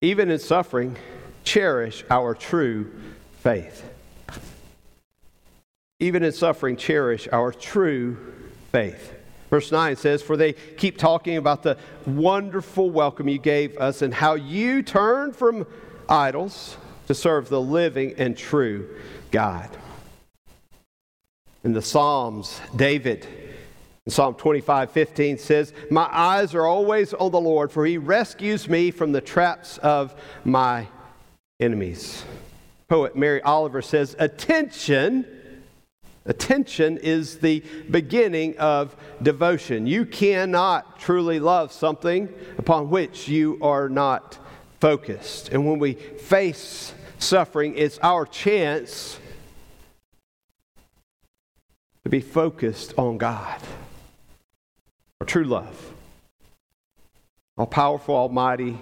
even 0.00 0.30
in 0.30 0.38
suffering, 0.38 0.96
cherish 1.42 2.04
our 2.08 2.34
true 2.34 2.92
faith. 3.40 3.84
Even 5.98 6.22
in 6.22 6.30
suffering, 6.30 6.76
cherish 6.76 7.26
our 7.32 7.50
true 7.50 8.16
faith. 8.70 9.14
Verse 9.50 9.72
9 9.72 9.96
says, 9.96 10.22
For 10.22 10.36
they 10.36 10.52
keep 10.52 10.98
talking 10.98 11.36
about 11.36 11.62
the 11.62 11.78
wonderful 12.06 12.90
welcome 12.90 13.28
you 13.28 13.38
gave 13.38 13.76
us 13.78 14.02
and 14.02 14.12
how 14.12 14.34
you 14.34 14.82
turned 14.82 15.34
from 15.36 15.66
idols 16.08 16.76
to 17.06 17.14
serve 17.14 17.48
the 17.48 17.60
living 17.60 18.14
and 18.18 18.36
true 18.36 18.94
God. 19.30 19.70
In 21.64 21.72
the 21.72 21.82
Psalms, 21.82 22.60
David 22.76 23.26
in 24.06 24.12
Psalm 24.12 24.34
25 24.34 24.90
15 24.90 25.36
says, 25.38 25.72
My 25.90 26.08
eyes 26.10 26.54
are 26.54 26.66
always 26.66 27.12
on 27.14 27.30
the 27.30 27.40
Lord, 27.40 27.70
for 27.72 27.84
he 27.84 27.98
rescues 27.98 28.66
me 28.68 28.90
from 28.90 29.12
the 29.12 29.20
traps 29.20 29.76
of 29.78 30.14
my 30.44 30.86
enemies. 31.60 32.24
Poet 32.88 33.16
Mary 33.16 33.42
Oliver 33.42 33.82
says, 33.82 34.16
Attention 34.18 35.26
Attention 36.28 36.98
is 36.98 37.38
the 37.38 37.62
beginning 37.90 38.58
of 38.58 38.94
devotion. 39.22 39.86
You 39.86 40.04
cannot 40.04 41.00
truly 41.00 41.40
love 41.40 41.72
something 41.72 42.28
upon 42.58 42.90
which 42.90 43.28
you 43.28 43.58
are 43.62 43.88
not 43.88 44.38
focused. 44.78 45.48
And 45.48 45.66
when 45.66 45.78
we 45.78 45.94
face 45.94 46.92
suffering, 47.18 47.74
it's 47.78 47.98
our 48.02 48.26
chance 48.26 49.18
to 52.04 52.10
be 52.10 52.20
focused 52.20 52.92
on 52.98 53.16
God, 53.16 53.58
our 55.22 55.26
true 55.26 55.44
love, 55.44 55.94
all 57.56 57.66
powerful, 57.66 58.14
almighty, 58.14 58.76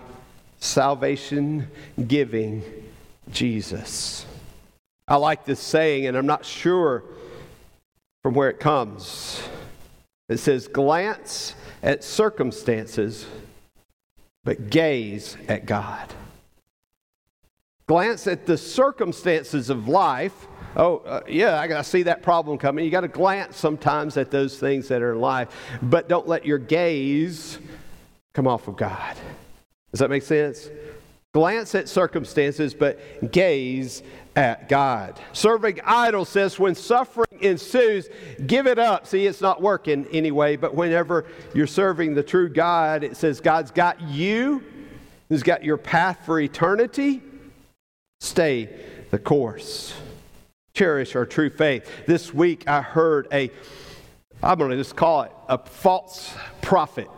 salvation 0.58 1.68
giving 2.08 2.64
Jesus. 3.30 4.26
I 5.06 5.14
like 5.14 5.44
this 5.44 5.60
saying, 5.60 6.08
and 6.08 6.16
I'm 6.16 6.26
not 6.26 6.44
sure 6.44 7.04
from 8.26 8.34
where 8.34 8.50
it 8.50 8.58
comes. 8.58 9.40
It 10.28 10.38
says, 10.38 10.66
glance 10.66 11.54
at 11.80 12.02
circumstances, 12.02 13.24
but 14.42 14.68
gaze 14.68 15.36
at 15.46 15.64
God. 15.64 16.12
Glance 17.86 18.26
at 18.26 18.44
the 18.44 18.58
circumstances 18.58 19.70
of 19.70 19.86
life. 19.86 20.48
Oh, 20.76 20.96
uh, 21.06 21.20
yeah, 21.28 21.60
I, 21.78 21.82
see 21.82 22.02
that 22.02 22.24
problem 22.24 22.58
coming. 22.58 22.84
You 22.84 22.90
got 22.90 23.02
to 23.02 23.08
glance 23.08 23.56
sometimes 23.56 24.16
at 24.16 24.32
those 24.32 24.58
things 24.58 24.88
that 24.88 25.02
are 25.02 25.12
in 25.12 25.20
life, 25.20 25.56
but 25.80 26.08
don't 26.08 26.26
let 26.26 26.44
your 26.44 26.58
gaze 26.58 27.60
come 28.34 28.48
off 28.48 28.66
of 28.66 28.74
God. 28.76 29.14
Does 29.92 30.00
that 30.00 30.10
make 30.10 30.24
sense? 30.24 30.68
Glance 31.32 31.76
at 31.76 31.88
circumstances, 31.88 32.74
but 32.74 33.30
gaze 33.30 34.02
at 34.34 34.68
God. 34.68 35.20
Serving 35.32 35.78
idols 35.84 36.28
says 36.28 36.58
when 36.58 36.74
suffering 36.74 37.25
ensues, 37.42 38.08
give 38.46 38.66
it 38.66 38.78
up. 38.78 39.06
See, 39.06 39.26
it's 39.26 39.40
not 39.40 39.60
working 39.60 40.06
anyway, 40.12 40.56
but 40.56 40.74
whenever 40.74 41.24
you're 41.54 41.66
serving 41.66 42.14
the 42.14 42.22
true 42.22 42.48
God, 42.48 43.02
it 43.04 43.16
says 43.16 43.40
God's 43.40 43.70
got 43.70 44.00
you, 44.00 44.62
He's 45.28 45.42
got 45.42 45.64
your 45.64 45.76
path 45.76 46.24
for 46.24 46.38
eternity. 46.38 47.20
Stay 48.20 48.68
the 49.10 49.18
course. 49.18 49.92
Cherish 50.72 51.16
our 51.16 51.26
true 51.26 51.50
faith. 51.50 52.06
This 52.06 52.32
week 52.32 52.68
I 52.68 52.80
heard 52.80 53.26
a, 53.32 53.50
I'm 54.40 54.58
going 54.58 54.70
to 54.70 54.76
just 54.76 54.94
call 54.94 55.22
it 55.22 55.32
a 55.48 55.58
false 55.58 56.32
prophet. 56.62 57.10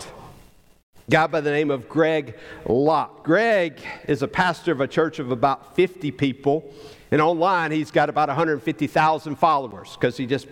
guy 1.11 1.27
by 1.27 1.43
the 1.43 1.51
name 1.51 1.71
of 1.71 1.87
Greg 1.87 2.39
Locke. 2.67 3.25
Greg 3.25 3.79
is 4.07 4.23
a 4.23 4.29
pastor 4.29 4.73
of 4.73 4.81
a 4.81 4.89
church 4.89 5.19
of 5.19 5.31
about 5.31 5.77
50 5.77 6.11
people 6.13 6.73
and 7.11 7.21
online, 7.23 7.73
he's 7.73 7.91
got 7.91 8.11
about 8.11 8.29
150,000 8.29 9.37
followers 9.37 9.95
because 9.97 10.17
he 10.17 10.27
just, 10.27 10.47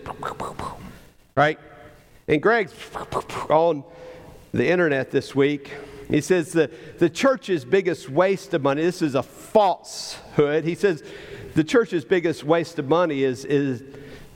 right? 1.35 1.59
And 2.27 2.41
Greg's 2.41 2.73
on 3.49 3.83
the 4.53 4.67
internet 4.67 5.11
this 5.11 5.35
week. 5.35 5.73
He 6.09 6.21
says 6.21 6.51
the, 6.53 6.71
the 6.97 7.09
church's 7.09 7.63
biggest 7.63 8.09
waste 8.09 8.53
of 8.53 8.63
money, 8.63 8.81
this 8.81 9.01
is 9.01 9.13
a 9.13 9.21
falsehood. 9.23 10.63
He 10.63 10.73
says 10.73 11.03
the 11.53 11.63
church's 11.63 12.05
biggest 12.05 12.43
waste 12.43 12.79
of 12.79 12.87
money 12.87 13.23
is, 13.23 13.45
is 13.45 13.83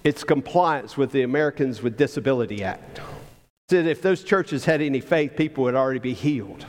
its 0.03 0.23
compliance 0.23 0.95
with 0.97 1.11
the 1.11 1.23
Americans 1.23 1.81
with 1.81 1.97
Disability 1.97 2.63
Act. 2.63 2.99
He 2.99 3.75
said 3.77 3.87
if 3.87 4.01
those 4.01 4.23
churches 4.23 4.65
had 4.65 4.81
any 4.81 4.99
faith, 4.99 5.35
people 5.35 5.63
would 5.63 5.75
already 5.75 5.99
be 5.99 6.13
healed. 6.13 6.65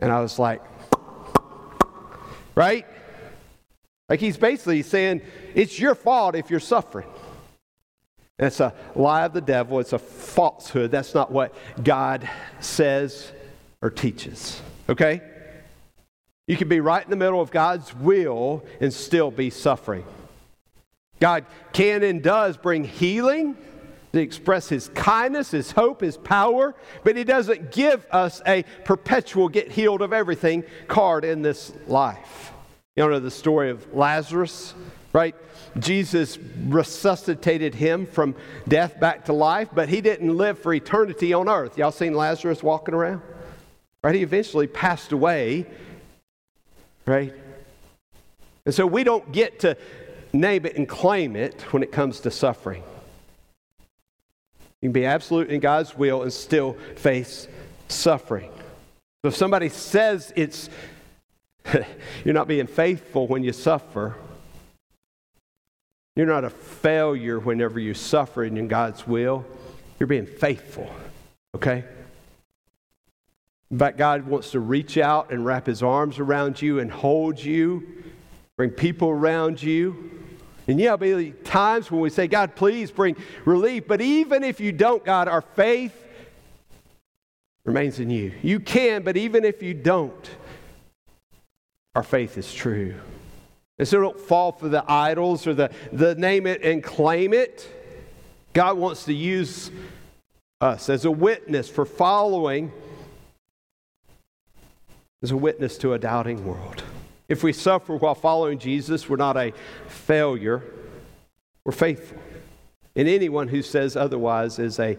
And 0.00 0.10
I 0.10 0.20
was 0.20 0.38
like, 0.38 0.62
right? 2.54 2.86
Like 4.14 4.20
he's 4.20 4.36
basically 4.36 4.82
saying, 4.82 5.22
it's 5.56 5.76
your 5.76 5.96
fault 5.96 6.36
if 6.36 6.48
you're 6.48 6.60
suffering. 6.60 7.08
That's 8.38 8.60
a 8.60 8.72
lie 8.94 9.24
of 9.24 9.32
the 9.32 9.40
devil, 9.40 9.80
it's 9.80 9.92
a 9.92 9.98
falsehood. 9.98 10.92
That's 10.92 11.14
not 11.16 11.32
what 11.32 11.52
God 11.82 12.28
says 12.60 13.32
or 13.82 13.90
teaches. 13.90 14.62
Okay? 14.88 15.20
You 16.46 16.56
can 16.56 16.68
be 16.68 16.78
right 16.78 17.02
in 17.02 17.10
the 17.10 17.16
middle 17.16 17.40
of 17.40 17.50
God's 17.50 17.92
will 17.96 18.64
and 18.80 18.94
still 18.94 19.32
be 19.32 19.50
suffering. 19.50 20.04
God 21.18 21.44
can 21.72 22.04
and 22.04 22.22
does 22.22 22.56
bring 22.56 22.84
healing. 22.84 23.56
He 24.12 24.20
expresses 24.20 24.68
his 24.68 24.88
kindness, 24.90 25.50
his 25.50 25.72
hope, 25.72 26.02
his 26.02 26.18
power, 26.18 26.72
but 27.02 27.16
he 27.16 27.24
doesn't 27.24 27.72
give 27.72 28.06
us 28.12 28.40
a 28.46 28.64
perpetual 28.84 29.48
get 29.48 29.72
healed 29.72 30.02
of 30.02 30.12
everything 30.12 30.62
card 30.86 31.24
in 31.24 31.42
this 31.42 31.72
life. 31.88 32.52
You 32.96 33.08
know 33.08 33.18
the 33.18 33.28
story 33.30 33.70
of 33.70 33.92
Lazarus, 33.92 34.72
right? 35.12 35.34
Jesus 35.80 36.38
resuscitated 36.66 37.74
him 37.74 38.06
from 38.06 38.36
death 38.68 39.00
back 39.00 39.24
to 39.24 39.32
life, 39.32 39.68
but 39.74 39.88
he 39.88 40.00
didn't 40.00 40.36
live 40.36 40.60
for 40.60 40.72
eternity 40.72 41.32
on 41.32 41.48
earth. 41.48 41.76
Y'all 41.76 41.90
seen 41.90 42.14
Lazarus 42.14 42.62
walking 42.62 42.94
around? 42.94 43.20
Right? 44.04 44.14
He 44.14 44.22
eventually 44.22 44.68
passed 44.68 45.10
away, 45.10 45.66
right? 47.04 47.34
And 48.64 48.72
so 48.72 48.86
we 48.86 49.02
don't 49.02 49.30
get 49.32 49.60
to 49.60 49.76
name 50.32 50.64
it 50.64 50.76
and 50.76 50.88
claim 50.88 51.34
it 51.34 51.62
when 51.72 51.82
it 51.82 51.90
comes 51.90 52.20
to 52.20 52.30
suffering. 52.30 52.84
You 54.82 54.88
can 54.90 54.92
be 54.92 55.04
absolute 55.06 55.50
in 55.50 55.58
God's 55.58 55.96
will 55.98 56.22
and 56.22 56.32
still 56.32 56.74
face 56.94 57.48
suffering. 57.88 58.52
So 59.22 59.28
if 59.28 59.36
somebody 59.36 59.68
says 59.68 60.32
it's 60.36 60.68
You're 62.24 62.34
not 62.34 62.48
being 62.48 62.66
faithful 62.66 63.26
when 63.26 63.42
you 63.42 63.52
suffer. 63.52 64.16
You're 66.16 66.26
not 66.26 66.44
a 66.44 66.50
failure 66.50 67.38
whenever 67.38 67.80
you 67.80 67.94
suffer 67.94 68.44
in 68.44 68.68
God's 68.68 69.06
will. 69.06 69.44
You're 69.98 70.06
being 70.06 70.26
faithful, 70.26 70.88
okay? 71.54 71.84
In 73.70 73.78
fact, 73.78 73.98
God 73.98 74.26
wants 74.26 74.52
to 74.52 74.60
reach 74.60 74.96
out 74.98 75.32
and 75.32 75.44
wrap 75.44 75.66
his 75.66 75.82
arms 75.82 76.18
around 76.18 76.60
you 76.62 76.78
and 76.78 76.90
hold 76.90 77.42
you, 77.42 78.02
bring 78.56 78.70
people 78.70 79.08
around 79.08 79.60
you. 79.60 80.10
And 80.68 80.78
yeah, 80.78 80.94
there'll 80.96 81.18
be 81.18 81.30
times 81.32 81.90
when 81.90 82.00
we 82.00 82.10
say, 82.10 82.26
God, 82.28 82.54
please 82.54 82.90
bring 82.90 83.16
relief. 83.44 83.88
But 83.88 84.00
even 84.00 84.44
if 84.44 84.60
you 84.60 84.70
don't, 84.72 85.04
God, 85.04 85.26
our 85.28 85.42
faith 85.42 86.00
remains 87.64 87.98
in 87.98 88.08
you. 88.10 88.32
You 88.42 88.60
can, 88.60 89.02
but 89.02 89.16
even 89.16 89.44
if 89.44 89.62
you 89.62 89.74
don't, 89.74 90.30
our 91.94 92.02
faith 92.02 92.36
is 92.38 92.52
true. 92.52 92.94
And 93.78 93.86
so 93.86 94.00
don't 94.00 94.18
fall 94.18 94.52
for 94.52 94.68
the 94.68 94.84
idols 94.90 95.46
or 95.46 95.54
the, 95.54 95.70
the 95.92 96.14
name 96.14 96.46
it 96.46 96.62
and 96.62 96.82
claim 96.82 97.32
it. 97.32 97.68
God 98.52 98.76
wants 98.78 99.04
to 99.06 99.14
use 99.14 99.70
us 100.60 100.88
as 100.88 101.04
a 101.04 101.10
witness 101.10 101.68
for 101.68 101.84
following, 101.84 102.72
as 105.22 105.30
a 105.32 105.36
witness 105.36 105.76
to 105.78 105.92
a 105.94 105.98
doubting 105.98 106.44
world. 106.44 106.84
If 107.28 107.42
we 107.42 107.52
suffer 107.52 107.96
while 107.96 108.14
following 108.14 108.58
Jesus, 108.58 109.08
we're 109.08 109.16
not 109.16 109.36
a 109.36 109.52
failure, 109.88 110.62
we're 111.64 111.72
faithful. 111.72 112.18
And 112.94 113.08
anyone 113.08 113.48
who 113.48 113.62
says 113.62 113.96
otherwise 113.96 114.58
is 114.60 114.78
a 114.78 114.96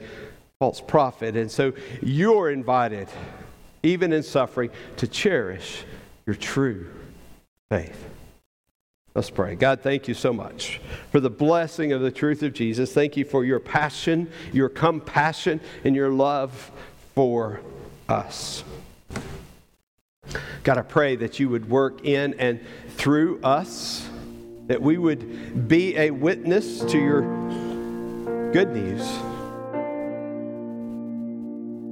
false 0.59 0.81
prophet. 0.81 1.37
And 1.37 1.49
so 1.49 1.71
you're 2.01 2.51
invited, 2.51 3.07
even 3.83 4.11
in 4.11 4.23
suffering, 4.23 4.71
to 4.97 5.07
cherish 5.07 5.85
your 6.25 6.35
true 6.35 6.87
faith. 7.69 8.09
Let's 9.13 9.29
pray. 9.29 9.55
God, 9.55 9.81
thank 9.81 10.07
you 10.07 10.13
so 10.13 10.33
much 10.33 10.81
for 11.11 11.19
the 11.21 11.29
blessing 11.29 11.93
of 11.93 12.01
the 12.01 12.11
truth 12.11 12.43
of 12.43 12.51
Jesus. 12.53 12.91
Thank 12.93 13.15
you 13.15 13.23
for 13.23 13.45
your 13.45 13.59
passion, 13.59 14.29
your 14.51 14.67
compassion, 14.67 15.61
and 15.85 15.95
your 15.95 16.09
love 16.09 16.71
for 17.13 17.61
us. 18.09 18.63
God, 20.63 20.77
I 20.79 20.81
pray 20.81 21.15
that 21.15 21.39
you 21.39 21.47
would 21.47 21.69
work 21.69 22.03
in 22.03 22.33
and 22.39 22.59
through 22.97 23.39
us, 23.41 24.09
that 24.67 24.81
we 24.81 24.97
would 24.97 25.67
be 25.67 25.97
a 25.97 26.11
witness 26.11 26.81
to 26.83 26.97
your 26.97 27.21
good 28.51 28.71
news. 28.75 29.03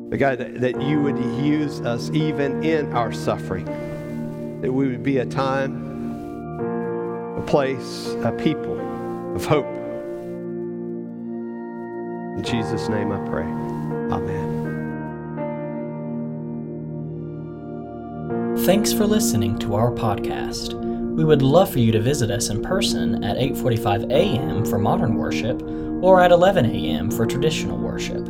But 0.09 0.19
God, 0.19 0.39
that 0.61 0.81
you 0.81 1.01
would 1.01 1.17
use 1.41 1.79
us 1.81 2.09
even 2.11 2.63
in 2.65 2.91
our 2.93 3.13
suffering 3.13 3.67
that 4.63 4.71
we 4.71 4.88
would 4.88 5.04
be 5.04 5.17
a 5.17 5.26
time, 5.26 7.38
a 7.38 7.41
place, 7.45 8.15
a 8.23 8.32
people 8.32 8.80
of 9.36 9.43
hope. 9.43 9.65
In 12.38 12.43
Jesus' 12.45 12.88
name 12.88 13.12
I 13.12 13.19
pray. 13.28 13.43
Amen. 13.43 14.63
Thanks 18.65 18.93
for 18.93 19.06
listening 19.06 19.60
to 19.60 19.76
our 19.76 19.91
podcast. 19.91 20.82
We 21.17 21.26
would 21.26 21.41
love 21.41 21.69
for 21.69 21.80
you 21.80 21.91
to 21.91 21.99
visit 21.99 22.32
us 22.32 22.47
in 22.47 22.62
person 22.62 23.21
at 23.21 23.36
8:45 23.36 24.10
a.m. 24.12 24.63
for 24.63 24.80
modern 24.80 25.15
worship 25.15 25.62
or 26.02 26.21
at 26.21 26.32
11 26.32 26.67
a.m. 26.67 27.12
for 27.12 27.26
traditional 27.26 27.78
worship. 27.78 28.30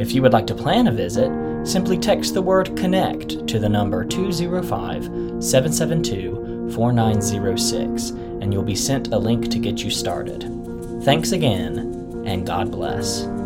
If 0.00 0.12
you 0.12 0.22
would 0.22 0.32
like 0.32 0.48
to 0.48 0.56
plan 0.56 0.88
a 0.88 0.92
visit, 0.92 1.30
Simply 1.64 1.98
text 1.98 2.34
the 2.34 2.42
word 2.42 2.76
connect 2.76 3.46
to 3.48 3.58
the 3.58 3.68
number 3.68 4.04
205 4.04 5.42
772 5.42 6.70
4906 6.74 8.10
and 8.10 8.52
you'll 8.52 8.62
be 8.62 8.74
sent 8.74 9.08
a 9.12 9.18
link 9.18 9.50
to 9.50 9.58
get 9.58 9.82
you 9.82 9.90
started. 9.90 10.42
Thanks 11.04 11.32
again, 11.32 12.22
and 12.26 12.46
God 12.46 12.70
bless. 12.70 13.37